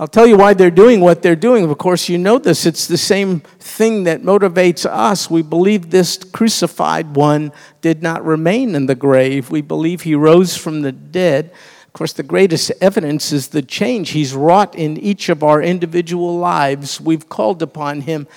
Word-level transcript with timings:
I'll 0.00 0.06
tell 0.06 0.28
you 0.28 0.36
why 0.36 0.54
they're 0.54 0.70
doing 0.70 1.00
what 1.00 1.22
they're 1.22 1.34
doing. 1.34 1.68
Of 1.68 1.76
course, 1.76 2.08
you 2.08 2.18
know 2.18 2.38
this. 2.38 2.66
It's 2.66 2.86
the 2.86 2.96
same 2.96 3.40
thing 3.40 4.04
that 4.04 4.22
motivates 4.22 4.86
us. 4.86 5.28
We 5.28 5.42
believe 5.42 5.90
this 5.90 6.18
crucified 6.18 7.16
one 7.16 7.50
did 7.80 8.00
not 8.00 8.24
remain 8.24 8.76
in 8.76 8.86
the 8.86 8.94
grave, 8.94 9.50
we 9.50 9.60
believe 9.60 10.02
he 10.02 10.14
rose 10.14 10.56
from 10.56 10.82
the 10.82 10.92
dead. 10.92 11.50
Of 11.88 11.92
course, 11.94 12.12
the 12.12 12.22
greatest 12.22 12.70
evidence 12.80 13.32
is 13.32 13.48
the 13.48 13.62
change 13.62 14.10
he's 14.10 14.34
wrought 14.34 14.76
in 14.76 14.98
each 14.98 15.28
of 15.28 15.42
our 15.42 15.60
individual 15.60 16.38
lives. 16.38 17.00
We've 17.00 17.28
called 17.28 17.60
upon 17.60 18.02
him 18.02 18.28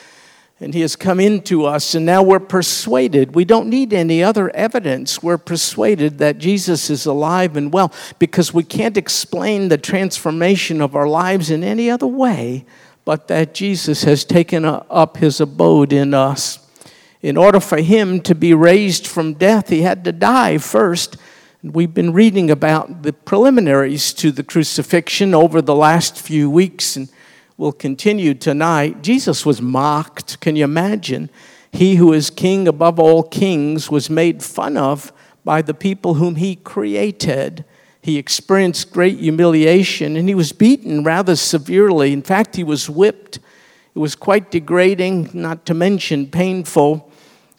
and 0.62 0.73
he 0.73 0.82
has 0.82 0.96
come 0.96 1.20
into 1.20 1.66
us, 1.66 1.94
and 1.96 2.05
now 2.05 2.23
we're 2.23 2.39
persuaded. 2.39 3.36
We 3.36 3.44
don't 3.44 3.68
need 3.68 3.91
any 3.91 4.23
other 4.23 4.50
evidence. 4.55 5.21
We're 5.21 5.38
persuaded 5.38 6.20
that 6.20 6.38
Jesus 6.38 6.89
is 6.89 7.05
alive 7.05 7.57
and 7.57 7.73
well 7.73 7.91
because 8.20 8.54
we 8.54 8.63
can't 8.63 8.95
explain 8.95 9.68
the 9.68 9.77
transformation 9.77 10.80
of 10.80 10.95
our 10.95 11.08
lives 11.08 11.50
in 11.52 11.63
any 11.63 11.89
other 11.89 12.08
way 12.08 12.66
but 13.05 13.27
that 13.27 13.53
Jesus 13.53 14.03
has 14.03 14.23
taken 14.23 14.66
up 14.66 15.17
his 15.17 15.41
abode 15.41 15.91
in 15.94 16.13
us. 16.13 16.59
In 17.22 17.38
order 17.38 17.59
for 17.59 17.80
him 17.81 18.22
to 18.22 18.36
be 18.36 18.53
raised 18.53 19.08
from 19.08 19.34
death, 19.34 19.70
he 19.70 19.81
had 19.81 20.03
to 20.05 20.12
die 20.12 20.58
first. 20.58 21.17
We've 21.64 21.94
been 21.94 22.14
reading 22.14 22.50
about 22.50 23.03
the 23.03 23.14
preliminaries 23.14 24.14
to 24.14 24.31
the 24.31 24.44
crucifixion 24.44 25.34
over 25.34 25.62
the 25.62 25.75
last 25.75 26.17
few 26.20 26.50
weeks, 26.50 26.95
and 26.95 27.09
will 27.62 27.72
continue 27.72 28.34
tonight. 28.34 29.04
Jesus 29.04 29.46
was 29.46 29.62
mocked. 29.62 30.40
Can 30.40 30.56
you 30.56 30.64
imagine? 30.64 31.30
He 31.72 31.98
who 31.98 32.12
is 32.12 32.32
king 32.32 32.68
above 32.68 33.00
all 33.00 33.22
kings 33.22 33.88
was 33.88 34.10
made 34.10 34.42
fun 34.42 34.78
of 34.78 35.14
by 35.46 35.62
the 35.62 35.76
people 35.76 36.16
whom 36.16 36.38
he 36.38 36.56
created. 36.56 37.64
He 38.02 38.18
experienced 38.18 38.92
great 38.92 39.20
humiliation 39.20 40.18
and 40.18 40.28
he 40.28 40.34
was 40.34 40.54
beaten 40.54 41.04
rather 41.04 41.36
severely. 41.36 42.14
In 42.14 42.24
fact, 42.24 42.56
he 42.56 42.64
was 42.64 42.90
whipped. 42.90 43.38
It 43.94 44.00
was 44.00 44.16
quite 44.16 44.50
degrading, 44.50 45.30
not 45.32 45.68
to 45.68 45.75
mention 45.75 46.31
painful. 46.31 47.12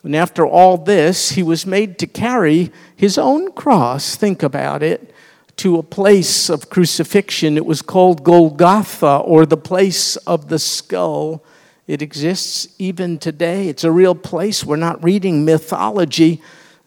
And 0.03 0.16
after 0.16 0.44
all 0.44 0.78
this, 0.78 1.31
he 1.31 1.44
was 1.44 1.64
made 1.64 2.00
to 2.00 2.09
carry 2.09 2.72
his 2.97 3.19
own 3.19 3.53
cross. 3.53 4.16
Think 4.16 4.42
about 4.42 4.83
it 4.83 5.11
to 5.56 5.78
a 5.78 5.83
place 5.83 6.48
of 6.48 6.70
crucifixion. 6.70 7.56
It 7.56 7.67
was 7.67 7.83
called 7.83 8.25
Golgotha, 8.25 9.19
or 9.19 9.47
the 9.47 9.56
place 9.56 10.17
of 10.19 10.48
the 10.48 10.59
skull. 10.59 11.44
It 11.86 12.03
exists 12.03 12.69
even 12.78 13.19
today. 13.19 13.69
It's 13.69 13.84
a 13.84 13.92
real 13.92 14.14
place. 14.14 14.64
We're 14.64 14.77
not 14.77 15.03
reading 15.03 15.44
mythology. 15.44 16.41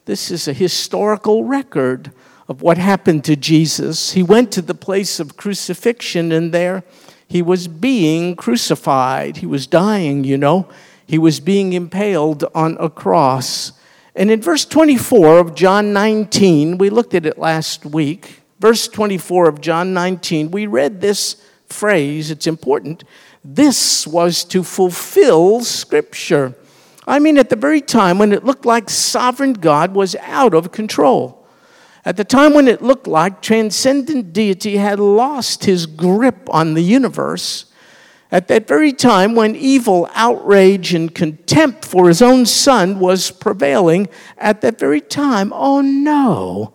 This 0.05 0.31
is 0.31 0.47
a 0.47 0.53
historical 0.53 1.43
record 1.43 2.11
of 2.47 2.61
what 2.61 2.77
happened 2.77 3.23
to 3.25 3.35
Jesus. 3.35 4.11
He 4.11 4.23
went 4.23 4.51
to 4.53 4.61
the 4.61 4.75
place 4.75 5.19
of 5.19 5.37
crucifixion, 5.37 6.31
and 6.31 6.53
there 6.53 6.83
he 7.27 7.41
was 7.41 7.67
being 7.67 8.35
crucified. 8.35 9.37
He 9.37 9.45
was 9.45 9.67
dying, 9.67 10.23
you 10.23 10.37
know. 10.37 10.67
He 11.07 11.17
was 11.17 11.39
being 11.39 11.73
impaled 11.73 12.45
on 12.53 12.77
a 12.79 12.89
cross. 12.89 13.73
And 14.15 14.31
in 14.31 14.41
verse 14.41 14.65
24 14.65 15.39
of 15.39 15.55
John 15.55 15.91
19, 15.91 16.77
we 16.77 16.89
looked 16.89 17.13
at 17.13 17.25
it 17.25 17.37
last 17.37 17.85
week 17.85 18.41
verse 18.59 18.87
24 18.87 19.49
of 19.49 19.61
John 19.61 19.93
19, 19.93 20.51
we 20.51 20.67
read 20.67 21.01
this 21.01 21.37
phrase, 21.67 22.31
it's 22.31 22.47
important. 22.47 23.03
This 23.43 24.07
was 24.07 24.43
to 24.45 24.63
fulfill 24.63 25.61
Scripture. 25.61 26.55
I 27.07 27.19
mean, 27.19 27.37
at 27.37 27.49
the 27.49 27.55
very 27.55 27.81
time 27.81 28.17
when 28.17 28.31
it 28.31 28.43
looked 28.43 28.65
like 28.65 28.89
sovereign 28.89 29.53
God 29.53 29.93
was 29.93 30.15
out 30.21 30.53
of 30.53 30.71
control, 30.71 31.45
at 32.03 32.17
the 32.17 32.23
time 32.23 32.53
when 32.53 32.67
it 32.67 32.81
looked 32.81 33.07
like 33.07 33.41
transcendent 33.41 34.33
deity 34.33 34.77
had 34.77 34.99
lost 34.99 35.65
his 35.65 35.85
grip 35.85 36.47
on 36.49 36.73
the 36.73 36.83
universe, 36.83 37.65
at 38.31 38.47
that 38.47 38.67
very 38.67 38.91
time 38.91 39.35
when 39.35 39.55
evil, 39.55 40.09
outrage, 40.13 40.93
and 40.93 41.13
contempt 41.13 41.85
for 41.85 42.07
his 42.07 42.21
own 42.21 42.45
son 42.45 42.99
was 42.99 43.31
prevailing, 43.31 44.07
at 44.37 44.61
that 44.61 44.79
very 44.79 45.01
time, 45.01 45.53
oh 45.53 45.81
no, 45.81 46.73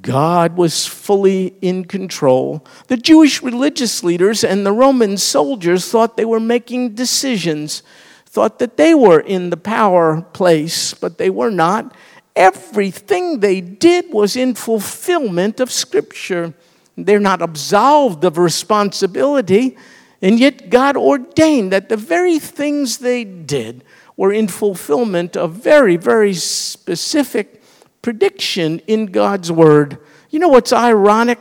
God 0.00 0.56
was 0.56 0.86
fully 0.86 1.54
in 1.60 1.84
control. 1.84 2.64
The 2.86 2.96
Jewish 2.96 3.42
religious 3.42 4.04
leaders 4.04 4.44
and 4.44 4.64
the 4.64 4.72
Roman 4.72 5.16
soldiers 5.16 5.90
thought 5.90 6.16
they 6.16 6.24
were 6.24 6.38
making 6.38 6.94
decisions, 6.94 7.82
thought 8.26 8.60
that 8.60 8.76
they 8.76 8.94
were 8.94 9.18
in 9.18 9.50
the 9.50 9.56
power 9.56 10.22
place, 10.32 10.94
but 10.94 11.18
they 11.18 11.28
were 11.28 11.50
not. 11.50 11.92
Everything 12.36 13.40
they 13.40 13.60
did 13.60 14.12
was 14.12 14.36
in 14.36 14.54
fulfillment 14.54 15.58
of 15.58 15.72
Scripture. 15.72 16.54
They're 16.96 17.18
not 17.18 17.42
absolved 17.42 18.22
of 18.24 18.38
responsibility, 18.38 19.76
and 20.22 20.38
yet 20.38 20.70
God 20.70 20.96
ordained 20.96 21.72
that 21.72 21.88
the 21.88 21.96
very 21.96 22.38
things 22.38 22.98
they 22.98 23.24
did 23.24 23.82
were 24.16 24.32
in 24.32 24.46
fulfillment 24.46 25.36
of 25.36 25.54
very, 25.54 25.96
very 25.96 26.34
specific 26.34 27.59
prediction 28.02 28.80
in 28.86 29.06
God's 29.06 29.50
word. 29.52 29.98
You 30.30 30.38
know 30.38 30.48
what's 30.48 30.72
ironic? 30.72 31.38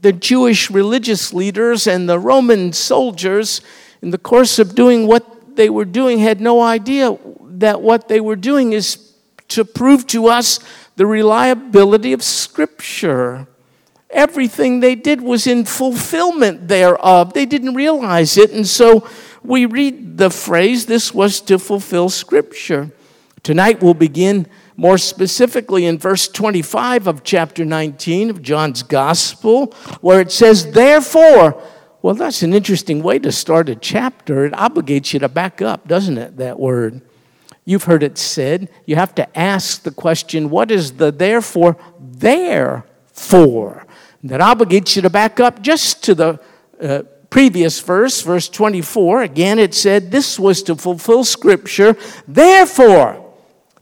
The 0.00 0.12
Jewish 0.12 0.70
religious 0.70 1.32
leaders 1.32 1.86
and 1.86 2.08
the 2.08 2.18
Roman 2.18 2.72
soldiers, 2.72 3.60
in 4.02 4.10
the 4.10 4.18
course 4.18 4.58
of 4.58 4.74
doing 4.74 5.06
what 5.06 5.56
they 5.56 5.68
were 5.68 5.84
doing, 5.84 6.18
had 6.18 6.40
no 6.40 6.60
idea 6.60 7.18
that 7.40 7.82
what 7.82 8.08
they 8.08 8.20
were 8.20 8.36
doing 8.36 8.72
is 8.72 9.12
to 9.48 9.64
prove 9.64 10.06
to 10.08 10.28
us 10.28 10.58
the 10.96 11.06
reliability 11.06 12.12
of 12.12 12.22
Scripture. 12.22 13.46
Everything 14.10 14.80
they 14.80 14.94
did 14.94 15.20
was 15.20 15.46
in 15.46 15.64
fulfillment 15.64 16.68
thereof. 16.68 17.32
They 17.32 17.46
didn't 17.46 17.74
realize 17.74 18.36
it, 18.36 18.50
and 18.50 18.66
so 18.66 19.06
we 19.42 19.66
read 19.66 20.18
the 20.18 20.30
phrase, 20.30 20.86
this 20.86 21.14
was 21.14 21.40
to 21.42 21.58
fulfill 21.58 22.08
Scripture. 22.08 22.90
Tonight 23.42 23.82
we'll 23.82 23.94
begin 23.94 24.46
more 24.80 24.96
specifically 24.96 25.84
in 25.84 25.98
verse 25.98 26.26
25 26.26 27.06
of 27.06 27.22
chapter 27.22 27.66
19 27.66 28.30
of 28.30 28.40
John's 28.40 28.82
Gospel, 28.82 29.66
where 30.00 30.22
it 30.22 30.32
says, 30.32 30.72
Therefore, 30.72 31.62
well, 32.00 32.14
that's 32.14 32.40
an 32.40 32.54
interesting 32.54 33.02
way 33.02 33.18
to 33.18 33.30
start 33.30 33.68
a 33.68 33.76
chapter. 33.76 34.46
It 34.46 34.54
obligates 34.54 35.12
you 35.12 35.18
to 35.18 35.28
back 35.28 35.60
up, 35.60 35.86
doesn't 35.86 36.16
it, 36.16 36.38
that 36.38 36.58
word? 36.58 37.02
You've 37.66 37.84
heard 37.84 38.02
it 38.02 38.16
said. 38.16 38.70
You 38.86 38.96
have 38.96 39.14
to 39.16 39.38
ask 39.38 39.82
the 39.82 39.90
question, 39.90 40.48
What 40.48 40.70
is 40.70 40.92
the 40.92 41.12
therefore 41.12 41.76
there 42.00 42.86
for? 43.12 43.86
That 44.24 44.40
obligates 44.40 44.96
you 44.96 45.02
to 45.02 45.10
back 45.10 45.40
up 45.40 45.60
just 45.60 46.02
to 46.04 46.14
the 46.14 46.40
uh, 46.80 47.02
previous 47.28 47.80
verse, 47.80 48.22
verse 48.22 48.48
24. 48.48 49.24
Again, 49.24 49.58
it 49.58 49.74
said, 49.74 50.10
This 50.10 50.38
was 50.38 50.62
to 50.62 50.74
fulfill 50.74 51.22
Scripture. 51.24 51.98
Therefore, 52.26 53.19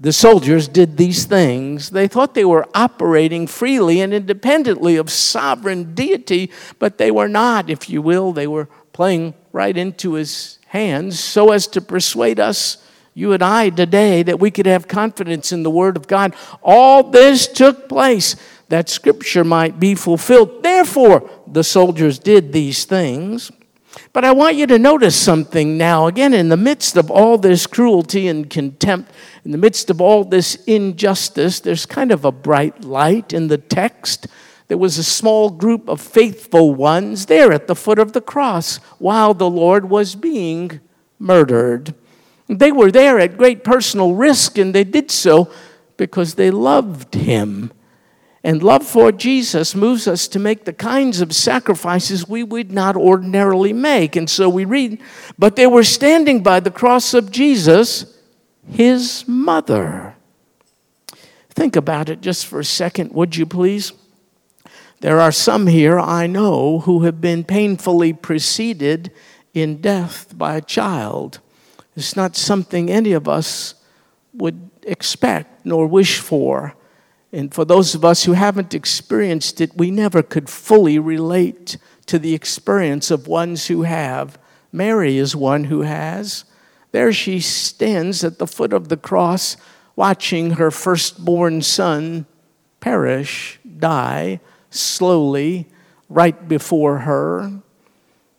the 0.01 0.13
soldiers 0.13 0.69
did 0.69 0.97
these 0.97 1.25
things. 1.25 1.91
They 1.91 2.07
thought 2.07 2.35
they 2.35 2.45
were 2.45 2.69
operating 2.75 3.47
freely 3.47 4.01
and 4.01 4.15
independently 4.15 4.97
of 4.97 5.11
sovereign 5.11 5.95
deity, 5.95 6.53
but 6.79 6.99
they 6.99 7.11
were 7.11 7.29
not, 7.29 7.69
if 7.69 7.91
you 7.91 8.01
will. 8.01 8.33
They 8.33 8.47
were 8.47 8.69
playing 8.93 9.35
right 9.53 9.77
into 9.77 10.13
his 10.13 10.59
hands 10.69 11.19
so 11.19 11.51
as 11.51 11.67
to 11.69 11.81
persuade 11.81 12.39
us, 12.39 12.85
you 13.15 13.33
and 13.33 13.43
I, 13.43 13.71
today, 13.71 14.23
that 14.23 14.39
we 14.39 14.53
could 14.53 14.67
have 14.67 14.87
confidence 14.87 15.51
in 15.51 15.65
the 15.65 15.71
Word 15.71 15.97
of 15.97 16.07
God. 16.07 16.37
All 16.63 17.03
this 17.03 17.49
took 17.49 17.89
place 17.89 18.37
that 18.69 18.89
Scripture 18.89 19.43
might 19.43 19.81
be 19.81 19.97
fulfilled. 19.97 20.63
Therefore, 20.63 21.29
the 21.47 21.65
soldiers 21.65 22.21
did 22.21 22.53
these 22.53 22.85
things. 22.85 23.51
But 24.13 24.25
I 24.25 24.33
want 24.33 24.57
you 24.57 24.67
to 24.67 24.79
notice 24.79 25.17
something 25.17 25.77
now. 25.79 26.07
Again, 26.07 26.35
in 26.35 26.49
the 26.49 26.57
midst 26.57 26.97
of 26.97 27.11
all 27.11 27.39
this 27.39 27.67
cruelty 27.67 28.29
and 28.29 28.49
contempt, 28.49 29.13
in 29.45 29.53
the 29.53 29.59
midst 29.59 29.91
of 29.91 30.01
all 30.01 30.25
this 30.25 30.57
injustice, 30.67 31.61
there's 31.61 31.87
kind 31.87 32.13
of 32.13 32.25
a 32.25 32.33
bright 32.33 32.85
light 32.85 33.33
in 33.33 33.49
the 33.49 33.59
text. 33.59 34.27
There 34.69 34.79
was 34.79 34.99
a 34.99 35.05
small 35.05 35.51
group 35.51 35.89
of 35.89 36.01
faithful 36.01 36.75
ones 36.75 37.27
there 37.27 37.53
at 37.53 37.67
the 37.67 37.75
foot 37.75 37.99
of 37.99 38.13
the 38.13 38.21
cross 38.21 38.77
while 38.99 39.35
the 39.35 39.49
Lord 39.49 39.89
was 39.89 40.15
being 40.15 40.81
murdered. 41.19 41.95
They 42.49 42.73
were 42.73 42.91
there 42.91 43.19
at 43.19 43.37
great 43.37 43.65
personal 43.65 44.15
risk, 44.15 44.59
and 44.59 44.75
they 44.75 44.85
did 44.85 45.11
so 45.11 45.51
because 45.97 46.35
they 46.35 46.51
loved 46.51 47.15
him. 47.15 47.73
And 48.45 48.63
love 48.63 48.87
for 48.87 49.11
Jesus 49.11 49.75
moves 49.75 50.07
us 50.07 50.29
to 50.29 50.39
make 50.39 50.65
the 50.65 50.73
kinds 50.73 51.21
of 51.21 51.35
sacrifices 51.35 52.29
we 52.29 52.45
would 52.45 52.71
not 52.71 52.97
ordinarily 52.97 53.73
make. 53.73 54.15
And 54.15 54.31
so 54.31 54.49
we 54.49 54.65
read, 54.65 55.01
but 55.39 55.57
they 55.57 55.67
were 55.67 55.83
standing 55.83 56.43
by 56.43 56.61
the 56.61 56.71
cross 56.71 57.15
of 57.15 57.33
Jesus, 57.33 58.17
his 58.71 59.27
mother. 59.27 60.15
Think 61.51 61.75
about 61.75 62.09
it 62.09 62.21
just 62.21 62.47
for 62.47 62.61
a 62.61 62.65
second, 62.65 63.13
would 63.13 63.37
you 63.37 63.45
please? 63.45 63.93
There 65.01 65.21
are 65.21 65.33
some 65.33 65.67
here 65.67 65.99
I 65.99 66.27
know 66.29 66.81
who 66.81 67.03
have 67.05 67.21
been 67.21 67.45
painfully 67.45 68.13
preceded 68.13 69.13
in 69.53 69.81
death 69.81 70.37
by 70.37 70.57
a 70.57 70.61
child. 70.61 71.41
It's 71.97 72.15
not 72.15 72.37
something 72.37 72.91
any 72.91 73.13
of 73.13 73.29
us 73.29 73.75
would 74.33 74.71
expect 74.85 75.67
nor 75.67 75.89
wish 75.89 76.21
for. 76.21 76.75
And 77.33 77.53
for 77.53 77.65
those 77.65 77.95
of 77.95 78.05
us 78.05 78.25
who 78.25 78.33
haven't 78.33 78.75
experienced 78.75 79.61
it, 79.61 79.77
we 79.77 79.91
never 79.91 80.23
could 80.23 80.49
fully 80.49 80.99
relate 80.99 81.77
to 82.07 82.19
the 82.19 82.35
experience 82.35 83.11
of 83.11 83.29
ones 83.29 83.67
who 83.67 83.83
have. 83.83 84.39
Mary 84.73 85.19
is 85.19 85.37
one 85.37 85.65
who 85.65 85.83
has. 85.83 86.45
There 86.93 87.13
she 87.13 87.41
stands 87.41 88.25
at 88.25 88.39
the 88.39 88.47
foot 88.47 88.73
of 88.73 88.89
the 88.89 88.97
cross, 88.97 89.57
watching 89.95 90.53
her 90.53 90.71
firstborn 90.71 91.61
son 91.61 92.25
perish, 92.81 93.59
die 93.79 94.41
slowly 94.71 95.67
right 96.09 96.49
before 96.49 96.99
her. 96.99 97.61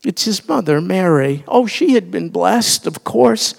It's 0.03 0.25
his 0.25 0.47
mother, 0.47 0.81
Mary. 0.81 1.43
Oh, 1.47 1.67
she 1.67 1.93
had 1.93 2.09
been 2.09 2.29
blessed, 2.29 2.87
of 2.87 3.03
course, 3.03 3.53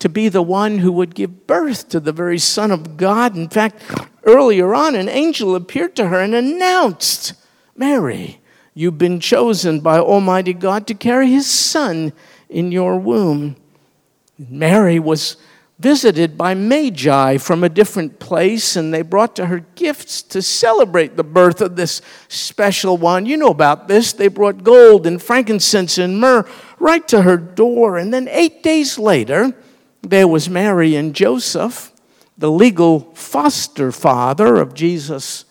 to 0.00 0.08
be 0.08 0.28
the 0.28 0.42
one 0.42 0.78
who 0.78 0.90
would 0.90 1.14
give 1.14 1.46
birth 1.46 1.88
to 1.90 2.00
the 2.00 2.12
very 2.12 2.38
Son 2.38 2.70
of 2.70 2.96
God. 2.96 3.36
In 3.36 3.48
fact, 3.48 3.82
earlier 4.24 4.74
on, 4.74 4.94
an 4.94 5.08
angel 5.08 5.54
appeared 5.54 5.94
to 5.96 6.08
her 6.08 6.20
and 6.20 6.34
announced, 6.34 7.34
Mary, 7.76 8.40
you've 8.74 8.98
been 8.98 9.20
chosen 9.20 9.80
by 9.80 9.98
Almighty 9.98 10.54
God 10.54 10.86
to 10.88 10.94
carry 10.94 11.30
his 11.30 11.46
Son 11.46 12.12
in 12.48 12.72
your 12.72 12.98
womb. 12.98 13.56
Mary 14.38 14.98
was 14.98 15.36
visited 15.78 16.36
by 16.36 16.52
magi 16.54 17.38
from 17.38 17.64
a 17.64 17.68
different 17.68 18.18
place, 18.18 18.76
and 18.76 18.92
they 18.92 19.02
brought 19.02 19.36
to 19.36 19.46
her 19.46 19.60
gifts 19.74 20.22
to 20.22 20.42
celebrate 20.42 21.16
the 21.16 21.24
birth 21.24 21.60
of 21.60 21.76
this 21.76 22.02
special 22.28 22.96
one. 22.96 23.24
You 23.26 23.36
know 23.36 23.48
about 23.48 23.88
this. 23.88 24.12
They 24.12 24.28
brought 24.28 24.62
gold 24.64 25.06
and 25.06 25.22
frankincense 25.22 25.98
and 25.98 26.20
myrrh 26.20 26.46
right 26.78 27.06
to 27.08 27.22
her 27.22 27.36
door. 27.36 27.96
And 27.96 28.12
then 28.12 28.28
eight 28.28 28.62
days 28.62 28.98
later, 28.98 29.54
there 30.02 30.28
was 30.28 30.48
Mary 30.48 30.96
and 30.96 31.14
Joseph, 31.14 31.92
the 32.36 32.50
legal 32.50 33.12
foster 33.14 33.92
father 33.92 34.56
of 34.56 34.74
Jesus, 34.74 35.44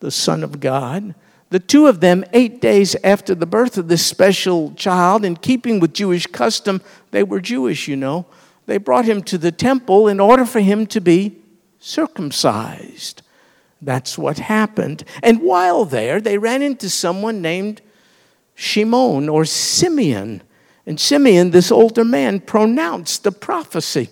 the 0.00 0.10
Son 0.10 0.42
of 0.42 0.60
God. 0.60 1.14
The 1.50 1.60
two 1.60 1.86
of 1.86 2.00
them, 2.00 2.24
eight 2.32 2.60
days 2.60 2.96
after 3.04 3.34
the 3.34 3.46
birth 3.46 3.78
of 3.78 3.88
this 3.88 4.04
special 4.04 4.74
child, 4.74 5.24
in 5.24 5.36
keeping 5.36 5.78
with 5.78 5.94
Jewish 5.94 6.26
custom, 6.26 6.82
they 7.12 7.22
were 7.22 7.40
Jewish, 7.40 7.86
you 7.86 7.96
know 7.96 8.26
they 8.66 8.78
brought 8.78 9.04
him 9.04 9.22
to 9.22 9.38
the 9.38 9.52
temple 9.52 10.08
in 10.08 10.20
order 10.20 10.44
for 10.44 10.60
him 10.60 10.86
to 10.88 11.00
be 11.00 11.36
circumcised. 11.78 13.22
That's 13.80 14.18
what 14.18 14.38
happened. 14.38 15.04
And 15.22 15.40
while 15.40 15.84
there, 15.84 16.20
they 16.20 16.38
ran 16.38 16.62
into 16.62 16.90
someone 16.90 17.40
named 17.40 17.80
Shimon 18.54 19.28
or 19.28 19.44
Simeon. 19.44 20.42
And 20.86 21.00
Simeon, 21.00 21.50
this 21.50 21.72
older 21.72 22.04
man, 22.04 22.40
pronounced 22.40 23.24
the 23.24 23.32
prophecy 23.32 24.08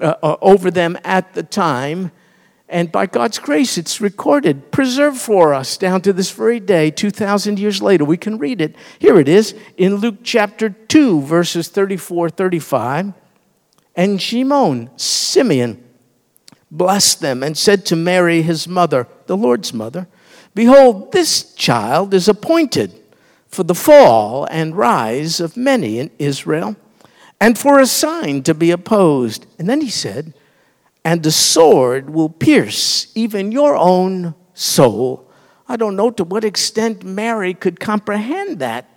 uh, 0.00 0.14
uh, 0.22 0.36
over 0.42 0.70
them 0.70 0.98
at 1.04 1.34
the 1.34 1.44
time. 1.44 2.10
And 2.68 2.90
by 2.90 3.06
God's 3.06 3.38
grace, 3.38 3.78
it's 3.78 4.00
recorded, 4.00 4.72
preserved 4.72 5.18
for 5.18 5.54
us 5.54 5.76
down 5.76 6.00
to 6.02 6.12
this 6.12 6.32
very 6.32 6.58
day, 6.58 6.90
2,000 6.90 7.60
years 7.60 7.80
later. 7.80 8.04
We 8.04 8.16
can 8.16 8.38
read 8.38 8.60
it. 8.60 8.74
Here 8.98 9.20
it 9.20 9.28
is 9.28 9.54
in 9.76 9.96
Luke 9.96 10.16
chapter 10.24 10.70
2, 10.70 11.22
verses 11.22 11.68
34 11.68 12.30
35. 12.30 13.12
And 13.94 14.20
Shimon, 14.20 14.90
Simeon, 14.96 15.82
blessed 16.70 17.20
them 17.20 17.44
and 17.44 17.56
said 17.56 17.86
to 17.86 17.96
Mary, 17.96 18.42
his 18.42 18.66
mother, 18.66 19.06
the 19.26 19.36
Lord's 19.36 19.72
mother, 19.72 20.08
Behold, 20.54 21.12
this 21.12 21.54
child 21.54 22.12
is 22.12 22.28
appointed 22.28 22.92
for 23.48 23.62
the 23.62 23.74
fall 23.74 24.46
and 24.50 24.76
rise 24.76 25.40
of 25.40 25.56
many 25.56 25.98
in 25.98 26.10
Israel, 26.18 26.76
and 27.40 27.58
for 27.58 27.78
a 27.78 27.86
sign 27.86 28.42
to 28.44 28.54
be 28.54 28.70
opposed. 28.70 29.46
And 29.58 29.68
then 29.68 29.80
he 29.80 29.90
said, 29.90 30.34
And 31.04 31.22
the 31.22 31.30
sword 31.30 32.10
will 32.10 32.28
pierce 32.28 33.12
even 33.14 33.52
your 33.52 33.76
own 33.76 34.34
soul. 34.54 35.30
I 35.68 35.76
don't 35.76 35.96
know 35.96 36.10
to 36.10 36.24
what 36.24 36.44
extent 36.44 37.04
Mary 37.04 37.52
could 37.54 37.80
comprehend 37.80 38.58
that 38.60 38.88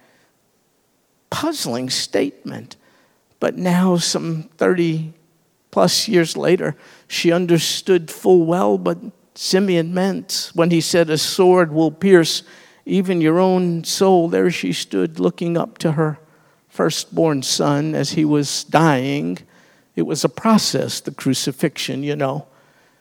puzzling 1.30 1.90
statement. 1.90 2.76
But 3.40 3.56
now, 3.56 3.98
some 3.98 4.50
30 4.58 5.14
plus 5.72 6.08
years 6.08 6.36
later, 6.36 6.76
she 7.08 7.32
understood 7.32 8.12
full 8.12 8.46
well 8.46 8.78
what 8.78 8.98
Simeon 9.36 9.94
meant 9.94 10.52
when 10.54 10.72
he 10.72 10.82
said, 10.82 11.10
A 11.10 11.18
sword 11.18 11.72
will 11.72 11.92
pierce 11.92 12.44
even 12.90 13.22
your 13.22 13.40
own 13.40 13.84
soul. 13.84 14.28
There 14.28 14.52
she 14.52 14.74
stood 14.74 15.20
looking 15.20 15.58
up 15.58 15.78
to 15.80 15.94
her 15.94 16.20
firstborn 16.68 17.44
son 17.44 17.96
as 17.96 18.12
he 18.12 18.26
was 18.26 18.64
dying. 18.66 19.38
It 19.96 20.04
was 20.04 20.24
a 20.24 20.30
process, 20.30 21.00
the 21.00 21.12
crucifixion, 21.12 22.04
you 22.04 22.16
know. 22.16 22.48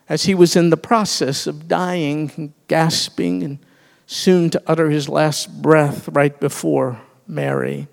As 0.08 0.24
he 0.24 0.34
was 0.34 0.56
in 0.56 0.70
the 0.70 0.76
process 0.76 1.46
of 1.46 1.68
dying, 1.68 2.54
gasping, 2.66 3.42
and 3.42 3.58
soon 4.06 4.48
to 4.50 4.62
utter 4.66 4.88
his 4.88 5.08
last 5.08 5.60
breath 5.60 6.08
right 6.08 6.40
before 6.40 7.00
Mary. 7.26 7.88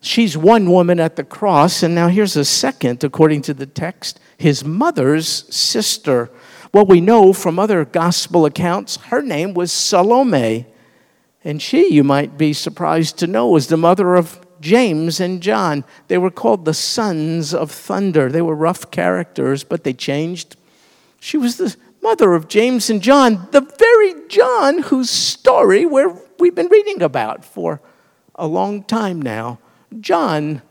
She's 0.00 0.36
one 0.36 0.70
woman 0.70 1.00
at 1.00 1.16
the 1.16 1.24
cross, 1.24 1.82
and 1.82 1.94
now 1.94 2.08
here's 2.08 2.36
a 2.36 2.44
second, 2.44 3.04
according 3.04 3.42
to 3.42 3.54
the 3.54 3.66
text, 3.66 4.20
his 4.38 4.64
mother's 4.64 5.52
sister. 5.54 6.30
What 6.72 6.88
we 6.88 7.00
know 7.00 7.32
from 7.32 7.58
other 7.58 7.84
gospel 7.84 8.44
accounts, 8.44 8.96
her 8.96 9.22
name 9.22 9.54
was 9.54 9.72
Salome. 9.72 10.66
And 11.44 11.62
she, 11.62 11.92
you 11.92 12.02
might 12.02 12.36
be 12.36 12.52
surprised 12.52 13.18
to 13.18 13.26
know, 13.26 13.48
was 13.48 13.68
the 13.68 13.76
mother 13.76 14.16
of 14.16 14.40
James 14.60 15.20
and 15.20 15.40
John. 15.40 15.84
They 16.08 16.18
were 16.18 16.30
called 16.30 16.64
the 16.64 16.74
sons 16.74 17.54
of 17.54 17.70
thunder. 17.70 18.30
They 18.30 18.42
were 18.42 18.54
rough 18.54 18.90
characters, 18.90 19.62
but 19.62 19.84
they 19.84 19.92
changed. 19.92 20.56
She 21.20 21.36
was 21.36 21.56
the 21.56 21.76
mother 22.02 22.34
of 22.34 22.48
James 22.48 22.90
and 22.90 23.02
John, 23.02 23.48
the 23.52 23.60
very 23.60 24.28
John 24.28 24.82
whose 24.82 25.10
story 25.10 25.86
we've 25.86 26.54
been 26.54 26.68
reading 26.68 27.02
about 27.02 27.44
for 27.44 27.80
a 28.34 28.46
long 28.46 28.82
time 28.82 29.22
now. 29.22 29.58
John 30.00 30.62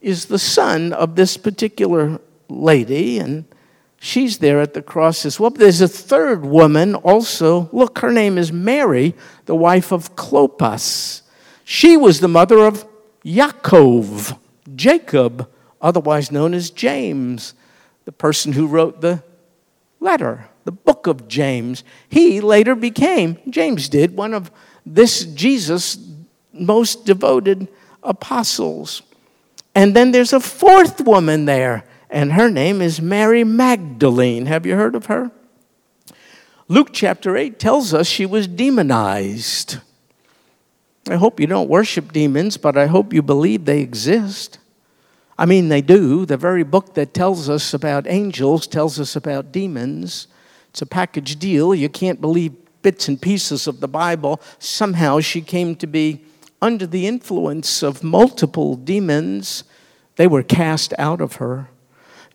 is 0.00 0.26
the 0.26 0.38
son 0.38 0.92
of 0.92 1.14
this 1.14 1.36
particular 1.36 2.20
lady, 2.48 3.18
and 3.18 3.44
she's 4.02 4.38
there 4.38 4.60
at 4.60 4.74
the 4.74 4.82
cross 4.82 5.24
as 5.24 5.38
well. 5.38 5.50
There's 5.50 5.80
a 5.80 5.86
third 5.86 6.44
woman 6.44 6.96
also. 6.96 7.70
Look, 7.72 8.00
her 8.00 8.10
name 8.10 8.36
is 8.36 8.52
Mary, 8.52 9.14
the 9.46 9.54
wife 9.54 9.92
of 9.92 10.16
Clopas. 10.16 11.22
She 11.64 11.96
was 11.96 12.18
the 12.18 12.28
mother 12.28 12.58
of 12.58 12.84
Yaakov, 13.24 14.36
Jacob, 14.74 15.48
otherwise 15.80 16.32
known 16.32 16.52
as 16.52 16.70
James, 16.70 17.54
the 18.04 18.12
person 18.12 18.52
who 18.52 18.66
wrote 18.66 19.00
the 19.00 19.22
letter, 20.00 20.48
the 20.64 20.72
book 20.72 21.06
of 21.06 21.28
James. 21.28 21.84
He 22.08 22.40
later 22.40 22.74
became, 22.74 23.38
James 23.48 23.88
did, 23.88 24.16
one 24.16 24.34
of 24.34 24.50
this 24.84 25.24
Jesus' 25.24 25.96
most 26.52 27.06
devoted 27.06 27.68
apostles. 28.02 29.02
And 29.76 29.94
then 29.94 30.10
there's 30.10 30.32
a 30.32 30.40
fourth 30.40 31.00
woman 31.02 31.44
there, 31.44 31.84
and 32.12 32.34
her 32.34 32.50
name 32.50 32.80
is 32.80 33.00
Mary 33.00 33.42
Magdalene. 33.42 34.46
Have 34.46 34.66
you 34.66 34.76
heard 34.76 34.94
of 34.94 35.06
her? 35.06 35.32
Luke 36.68 36.90
chapter 36.92 37.36
8 37.36 37.58
tells 37.58 37.92
us 37.92 38.06
she 38.06 38.26
was 38.26 38.46
demonized. 38.46 39.78
I 41.08 41.16
hope 41.16 41.40
you 41.40 41.46
don't 41.46 41.68
worship 41.68 42.12
demons, 42.12 42.56
but 42.56 42.76
I 42.78 42.86
hope 42.86 43.12
you 43.12 43.22
believe 43.22 43.64
they 43.64 43.80
exist. 43.80 44.58
I 45.36 45.46
mean, 45.46 45.68
they 45.68 45.80
do. 45.80 46.24
The 46.24 46.36
very 46.36 46.62
book 46.62 46.94
that 46.94 47.14
tells 47.14 47.48
us 47.48 47.74
about 47.74 48.06
angels 48.06 48.66
tells 48.66 49.00
us 49.00 49.16
about 49.16 49.50
demons. 49.50 50.28
It's 50.68 50.82
a 50.82 50.86
package 50.86 51.38
deal. 51.38 51.74
You 51.74 51.88
can't 51.88 52.20
believe 52.20 52.54
bits 52.82 53.08
and 53.08 53.20
pieces 53.20 53.66
of 53.66 53.80
the 53.80 53.88
Bible. 53.88 54.40
Somehow 54.58 55.20
she 55.20 55.40
came 55.40 55.74
to 55.76 55.86
be 55.86 56.24
under 56.60 56.86
the 56.86 57.08
influence 57.08 57.82
of 57.82 58.04
multiple 58.04 58.76
demons, 58.76 59.64
they 60.14 60.28
were 60.28 60.44
cast 60.44 60.94
out 60.96 61.20
of 61.20 61.36
her. 61.36 61.68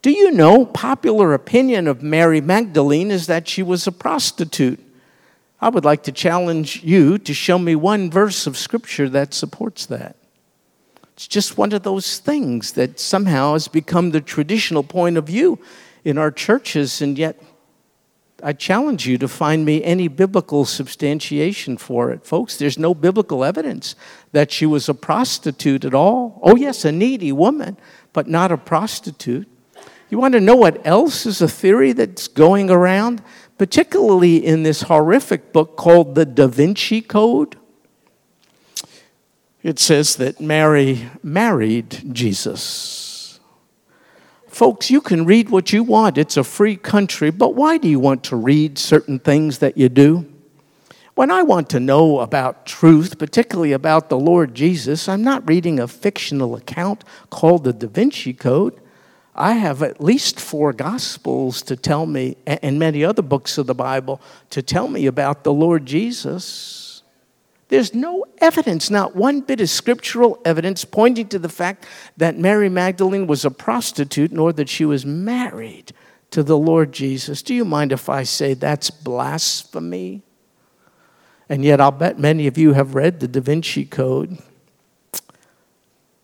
Do 0.07 0.13
you 0.13 0.31
know, 0.31 0.65
popular 0.65 1.33
opinion 1.33 1.85
of 1.85 2.01
Mary 2.01 2.39
Magdalene 2.39 3.11
is 3.11 3.27
that 3.27 3.45
she 3.45 3.61
was 3.61 3.87
a 3.87 3.91
prostitute. 3.91 4.79
I 5.59 5.67
would 5.67 5.83
like 5.83 6.03
to 6.03 6.13
challenge 6.13 6.81
you 6.81 7.17
to 7.17 7.33
show 7.33 7.59
me 7.59 7.75
one 7.75 8.09
verse 8.09 8.47
of 8.47 8.55
scripture 8.55 9.09
that 9.09 9.33
supports 9.33 9.85
that. 9.87 10.15
It's 11.11 11.27
just 11.27 11.57
one 11.57 11.73
of 11.73 11.83
those 11.83 12.19
things 12.19 12.71
that 12.71 13.01
somehow 13.01 13.51
has 13.51 13.67
become 13.67 14.11
the 14.11 14.21
traditional 14.21 14.81
point 14.81 15.17
of 15.17 15.27
view 15.27 15.59
in 16.05 16.17
our 16.17 16.31
churches, 16.31 17.01
and 17.01 17.17
yet 17.17 17.43
I 18.41 18.53
challenge 18.53 19.05
you 19.07 19.17
to 19.17 19.27
find 19.27 19.65
me 19.65 19.83
any 19.83 20.07
biblical 20.07 20.63
substantiation 20.63 21.75
for 21.75 22.11
it. 22.11 22.25
Folks, 22.25 22.55
there's 22.55 22.79
no 22.79 22.95
biblical 22.95 23.43
evidence 23.43 23.93
that 24.31 24.53
she 24.53 24.65
was 24.65 24.87
a 24.87 24.93
prostitute 24.93 25.83
at 25.83 25.93
all. 25.93 26.39
Oh, 26.41 26.55
yes, 26.55 26.85
a 26.85 26.93
needy 26.93 27.33
woman, 27.33 27.75
but 28.13 28.29
not 28.29 28.53
a 28.53 28.57
prostitute. 28.57 29.49
You 30.09 30.17
want 30.17 30.33
to 30.33 30.41
know 30.41 30.55
what 30.55 30.85
else 30.85 31.25
is 31.25 31.41
a 31.41 31.47
theory 31.47 31.91
that's 31.91 32.27
going 32.27 32.69
around, 32.69 33.21
particularly 33.57 34.45
in 34.45 34.63
this 34.63 34.83
horrific 34.83 35.51
book 35.51 35.75
called 35.75 36.15
the 36.15 36.25
Da 36.25 36.47
Vinci 36.47 37.01
Code? 37.01 37.57
It 39.63 39.79
says 39.79 40.15
that 40.15 40.39
Mary 40.39 41.09
married 41.23 42.13
Jesus 42.13 43.07
Folks, 44.57 44.89
you 44.89 45.01
can 45.01 45.23
read 45.23 45.51
what 45.51 45.71
you 45.71 45.83
want. 45.83 46.17
It's 46.17 46.35
a 46.35 46.43
free 46.43 46.77
country, 46.77 47.29
but 47.29 47.53
why 47.53 47.77
do 47.77 47.87
you 47.87 47.99
want 47.99 48.23
to 48.23 48.35
read 48.35 48.79
certain 48.79 49.19
things 49.19 49.59
that 49.59 49.77
you 49.77 49.87
do? 49.87 50.25
When 51.13 51.29
I 51.29 51.43
want 51.43 51.69
to 51.69 51.79
know 51.79 52.21
about 52.21 52.65
truth, 52.65 53.19
particularly 53.19 53.71
about 53.71 54.09
the 54.09 54.17
Lord 54.17 54.55
Jesus, 54.55 55.07
I'm 55.07 55.21
not 55.21 55.47
reading 55.47 55.79
a 55.79 55.87
fictional 55.87 56.55
account 56.55 57.03
called 57.29 57.65
the 57.65 57.71
Da 57.71 57.85
Vinci 57.85 58.33
Code. 58.33 58.81
I 59.37 59.53
have 59.53 59.83
at 59.83 60.03
least 60.03 60.39
four 60.39 60.73
Gospels 60.73 61.61
to 61.63 61.75
tell 61.75 62.05
me, 62.05 62.37
and 62.45 62.79
many 62.79 63.03
other 63.03 63.21
books 63.21 63.57
of 63.57 63.67
the 63.67 63.75
Bible 63.75 64.19
to 64.49 64.61
tell 64.61 64.87
me 64.87 65.05
about 65.05 65.43
the 65.43 65.53
Lord 65.53 65.85
Jesus. 65.85 67.03
There's 67.69 67.93
no 67.93 68.25
evidence, 68.39 68.89
not 68.89 69.15
one 69.15 69.41
bit 69.41 69.61
of 69.61 69.69
scriptural 69.69 70.41
evidence 70.45 70.85
pointing 70.85 71.27
to 71.29 71.39
the 71.39 71.49
fact 71.49 71.85
that 72.15 72.37
Mary 72.37 72.69
Magdalene 72.69 73.27
was 73.27 73.43
a 73.43 73.51
prostitute 73.51 74.31
nor 74.31 74.53
that 74.53 74.69
she 74.69 74.85
was 74.85 75.05
married 75.05 75.91
to 76.31 76.43
the 76.43 76.57
Lord 76.57 76.91
Jesus. 76.91 77.41
Do 77.41 77.53
you 77.53 77.65
mind 77.65 77.91
if 77.91 78.09
I 78.09 78.23
say 78.23 78.53
that's 78.53 78.89
blasphemy? 78.89 80.23
And 81.49 81.63
yet, 81.63 81.79
I'll 81.79 81.91
bet 81.91 82.19
many 82.19 82.47
of 82.47 82.57
you 82.57 82.73
have 82.73 82.95
read 82.95 83.19
the 83.19 83.27
Da 83.27 83.39
Vinci 83.39 83.85
Code. 83.85 84.37